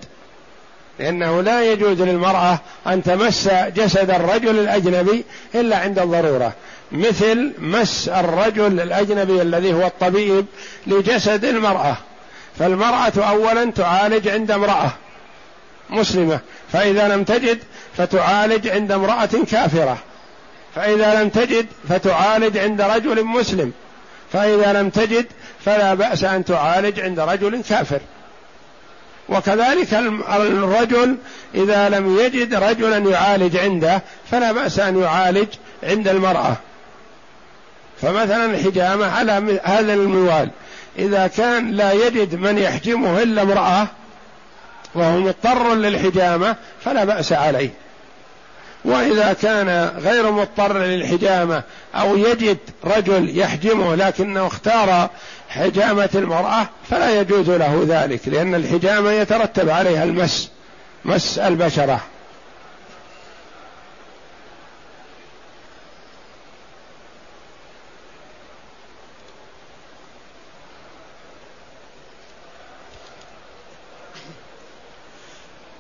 لأنه 1.00 1.42
لا 1.42 1.72
يجوز 1.72 2.02
للمرأة 2.02 2.60
أن 2.88 3.04
تمس 3.04 3.50
جسد 3.76 4.10
الرجل 4.10 4.60
الأجنبي 4.60 5.24
إلا 5.56 5.78
عند 5.78 6.00
الضرورة. 6.00 6.54
مثل 6.92 7.54
مس 7.60 8.10
الرجل 8.10 8.80
الأجنبي 8.80 9.42
الذي 9.42 9.74
هو 9.74 9.86
الطبيب 9.86 10.46
لجسد 10.88 11.46
المرأة. 11.46 11.98
فالمرأة 12.60 13.14
أولا 13.18 13.72
تعالج 13.72 14.28
عند 14.28 14.52
امرأة 14.52 14.92
مسلمة. 15.90 16.40
فإذا 16.74 17.08
لم 17.08 17.24
تجد 17.24 17.60
فتعالج 17.98 18.68
عند 18.68 18.92
امرأة 18.92 19.30
كافرة. 19.52 19.98
فإذا 20.76 21.22
لم 21.22 21.30
تجد 21.30 21.66
فتعالج 21.90 22.58
عند 22.58 22.82
رجل 22.82 23.24
مسلم. 23.24 23.72
فإذا 24.34 24.74
لم 24.74 24.90
تجد 24.90 25.26
فلا 25.66 25.94
بأس 25.94 26.24
أن 26.24 26.46
تعالج 26.46 27.00
عند 27.00 27.20
رجل 27.20 27.62
كافر. 27.70 28.00
وكذلك 29.30 29.94
الرجل 30.40 31.18
إذا 31.56 31.90
لم 31.90 32.20
يجد 32.20 32.54
رجلا 32.54 32.98
يعالج 32.98 33.58
عنده 33.58 34.02
فلا 34.32 34.52
بأس 34.52 34.80
أن 34.80 35.02
يعالج 35.02 35.48
عند 35.84 36.08
المرأة. 36.08 36.56
فمثلا 38.02 38.46
الحجامة 38.46 39.06
على 39.06 39.60
هذا 39.64 39.94
الموال. 39.94 40.50
إذا 41.00 41.28
كان 41.28 41.72
لا 41.72 41.92
يجد 41.92 42.36
من 42.36 42.58
يحجمه 42.58 43.24
إلا 43.24 43.42
امرأة 43.42 43.88
وهو 44.96 45.20
مضطر 45.20 45.74
للحجامة 45.76 46.56
فلا 46.86 47.04
بأس 47.04 47.34
عليه. 47.34 47.70
وإذا 48.88 49.34
كان 49.34 49.92
غير 49.98 50.32
مضطر 50.32 50.78
للحجامة 50.78 51.64
أو 51.96 52.18
يجد 52.18 52.58
رجل 52.84 53.40
يحجمه 53.40 53.96
لكنه 53.96 54.48
اختار 54.48 55.10
حجامة 55.50 56.10
المرأة 56.16 56.70
فلا 56.90 57.22
يجوز 57.22 57.50
له 57.50 57.86
ذلك 57.88 58.28
لأن 58.28 58.56
الحجامة 58.56 59.12
يترتب 59.12 59.70
عليها 59.70 60.04
المس 60.04 60.52
مس 61.06 61.40
البشرة. 61.40 62.02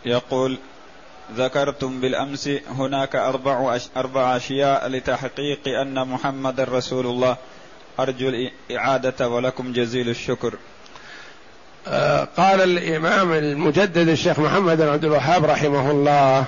يقول 0.06 0.58
ذكرتم 1.36 2.02
بالأمس 2.02 2.50
هناك 2.70 3.16
أربع 3.16 3.78
أربع 3.98 4.38
أشياء 4.38 4.88
لتحقيق 4.88 5.68
أن 5.68 6.08
محمد 6.08 6.62
رسول 6.62 7.06
الله 7.06 7.38
أرجو 8.00 8.30
الإعادة 8.30 9.30
ولكم 9.30 9.74
جزيل 9.74 10.10
الشكر. 10.10 10.54
آه 11.88 12.28
قال 12.38 12.62
الإمام 12.62 13.34
المجدد 13.34 14.08
الشيخ 14.10 14.40
محمد 14.40 14.78
بن 14.78 14.90
عبد 14.90 15.06
الوهاب 15.06 15.46
رحمه 15.46 15.92
الله 15.92 16.46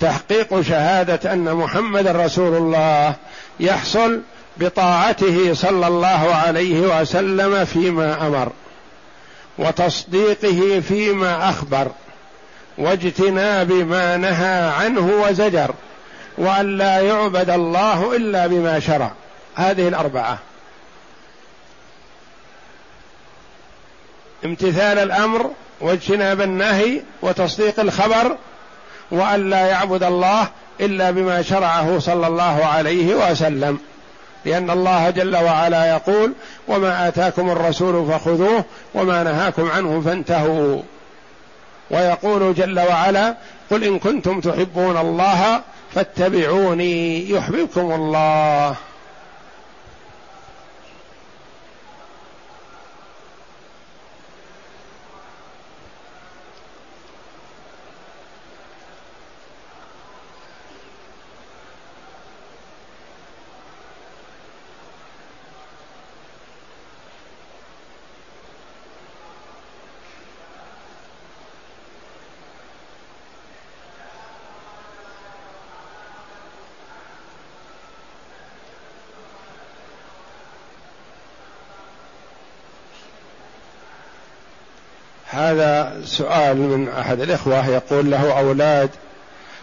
تحقيق 0.00 0.60
شهادة 0.60 1.32
أن 1.32 1.54
محمد 1.54 2.06
رسول 2.06 2.56
الله 2.56 3.14
يحصل 3.60 4.20
بطاعته 4.56 5.54
صلى 5.54 5.86
الله 5.86 6.34
عليه 6.34 7.00
وسلم 7.00 7.64
فيما 7.64 8.26
أمر 8.26 8.52
وتصديقه 9.58 10.80
فيما 10.80 11.48
أخبر 11.48 11.90
واجتناب 12.78 13.72
ما 13.72 14.16
نهى 14.16 14.70
عنه 14.70 15.22
وزجر 15.22 15.74
وأن 16.38 16.78
لا 16.78 17.00
يعبد 17.00 17.50
الله 17.50 18.16
إلا 18.16 18.46
بما 18.46 18.80
شرع. 18.80 19.10
هذه 19.54 19.88
الأربعة. 19.88 20.38
امتثال 24.44 24.98
الأمر 24.98 25.50
واجتناب 25.80 26.40
النهي 26.40 27.02
وتصديق 27.22 27.80
الخبر 27.80 28.36
وأن 29.10 29.50
لا 29.50 29.66
يعبد 29.66 30.02
الله 30.02 30.48
إلا 30.80 31.10
بما 31.10 31.42
شرعه 31.42 31.98
صلى 31.98 32.26
الله 32.26 32.64
عليه 32.64 33.30
وسلم. 33.30 33.78
لأن 34.44 34.70
الله 34.70 35.10
جل 35.10 35.36
وعلا 35.36 35.90
يقول 35.90 36.32
وما 36.68 37.08
آتاكم 37.08 37.50
الرسول 37.50 38.06
فخذوه 38.12 38.64
وما 38.94 39.22
نهاكم 39.22 39.70
عنه 39.70 40.02
فانتهوا. 40.04 40.82
ويقول 41.90 42.54
جل 42.54 42.80
وعلا 42.80 43.36
قل 43.70 43.84
إن 43.84 43.98
كنتم 43.98 44.40
تحبون 44.40 44.96
الله 44.96 45.60
فاتبعوني 45.94 47.30
يحببكم 47.30 47.92
الله. 47.92 48.76
هذا 85.38 86.00
سؤال 86.04 86.56
من 86.56 86.88
أحد 86.88 87.20
الإخوة 87.20 87.68
يقول 87.68 88.10
له 88.10 88.38
أولاد 88.38 88.90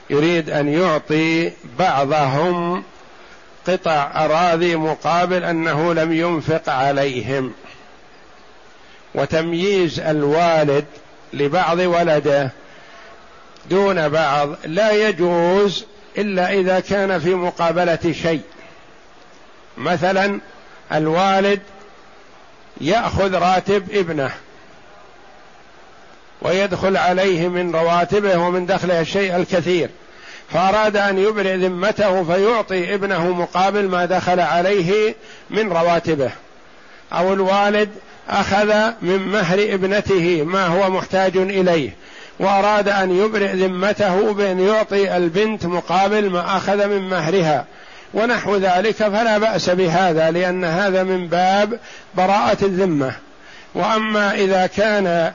يريد 0.10 0.50
أن 0.50 0.68
يعطي 0.68 1.52
بعضهم 1.80 2.84
قطع 3.68 4.26
أراضي 4.26 4.76
مقابل 4.76 5.44
أنه 5.44 5.94
لم 5.94 6.14
ينفق 6.14 6.70
عليهم. 6.70 7.54
وتمييز 9.16 10.00
الوالد 10.00 10.86
لبعض 11.34 11.80
ولده 11.80 12.52
دون 13.70 14.10
بعض 14.10 14.50
لا 14.66 14.92
يجوز 14.92 15.86
إلا 16.18 16.54
إذا 16.54 16.80
كان 16.80 17.20
في 17.20 17.36
مقابلة 17.36 18.14
شيء. 18.22 18.42
مثلا 19.78 20.40
الوالد 20.94 21.60
يأخذ 22.82 23.36
راتب 23.36 23.88
ابنه. 23.92 24.32
ويدخل 26.46 26.98
عليه 26.98 27.48
من 27.48 27.76
رواتبه 27.76 28.38
ومن 28.38 28.66
دخله 28.66 29.02
الشيء 29.02 29.36
الكثير. 29.36 29.90
فأراد 30.54 30.98
أن 30.98 31.18
يبرئ 31.18 31.56
ذمته 31.56 32.24
فيعطي 32.24 32.94
ابنه 32.94 33.32
مقابل 33.32 33.88
ما 33.88 34.06
دخل 34.06 34.40
عليه 34.40 35.16
من 35.50 35.72
رواتبه. 35.72 36.32
أو 37.14 37.34
الوالد 37.34 37.90
أخذ 38.30 38.74
من 39.02 39.28
مهر 39.28 39.60
ابنته 39.60 40.44
ما 40.44 40.68
هو 40.68 40.90
محتاج 40.90 41.38
إليه. 41.38 41.90
وأراد 42.40 42.90
أن 42.90 43.18
يبرئ 43.20 43.54
ذمته 43.54 44.34
بأن 44.34 44.60
يعطي 44.60 45.18
البنت 45.18 45.66
مقابل 45.66 46.30
ما 46.30 46.58
أخذ 46.58 46.88
من 46.88 47.10
مهرها. 47.10 47.66
ونحو 48.14 48.58
ذلك 48.58 48.96
فلا 48.96 49.38
بأس 49.38 49.70
بهذا 49.70 50.32
لأن 50.32 50.64
هذا 50.64 51.04
من 51.04 51.28
باب 51.28 51.80
براءة 52.18 52.58
الذمة. 52.66 53.25
وأما 53.76 54.36
إذا 54.36 54.68
كان 54.68 55.32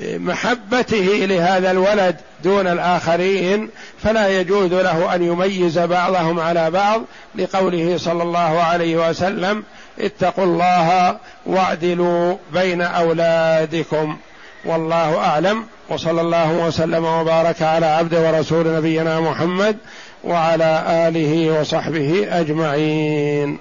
لمحبته 0.00 1.26
لهذا 1.26 1.70
الولد 1.70 2.16
دون 2.44 2.66
الآخرين 2.66 3.68
فلا 4.02 4.40
يجوز 4.40 4.72
له 4.72 5.14
أن 5.14 5.22
يميز 5.22 5.78
بعضهم 5.78 6.40
على 6.40 6.70
بعض 6.70 7.02
لقوله 7.34 7.98
صلى 7.98 8.22
الله 8.22 8.62
عليه 8.62 9.08
وسلم 9.08 9.62
اتقوا 10.00 10.44
الله 10.44 11.16
واعدلوا 11.46 12.36
بين 12.52 12.82
أولادكم. 12.82 14.16
والله 14.64 15.18
أعلم. 15.18 15.64
وصلى 15.88 16.20
الله 16.20 16.52
وسلم 16.52 17.04
وبارك 17.04 17.62
على 17.62 17.86
عبد 17.86 18.14
ورسول 18.14 18.76
نبينا 18.76 19.20
محمد 19.20 19.76
وعلى 20.24 20.82
آله 21.08 21.60
وصحبه 21.60 22.26
أجمعين. 22.30 23.56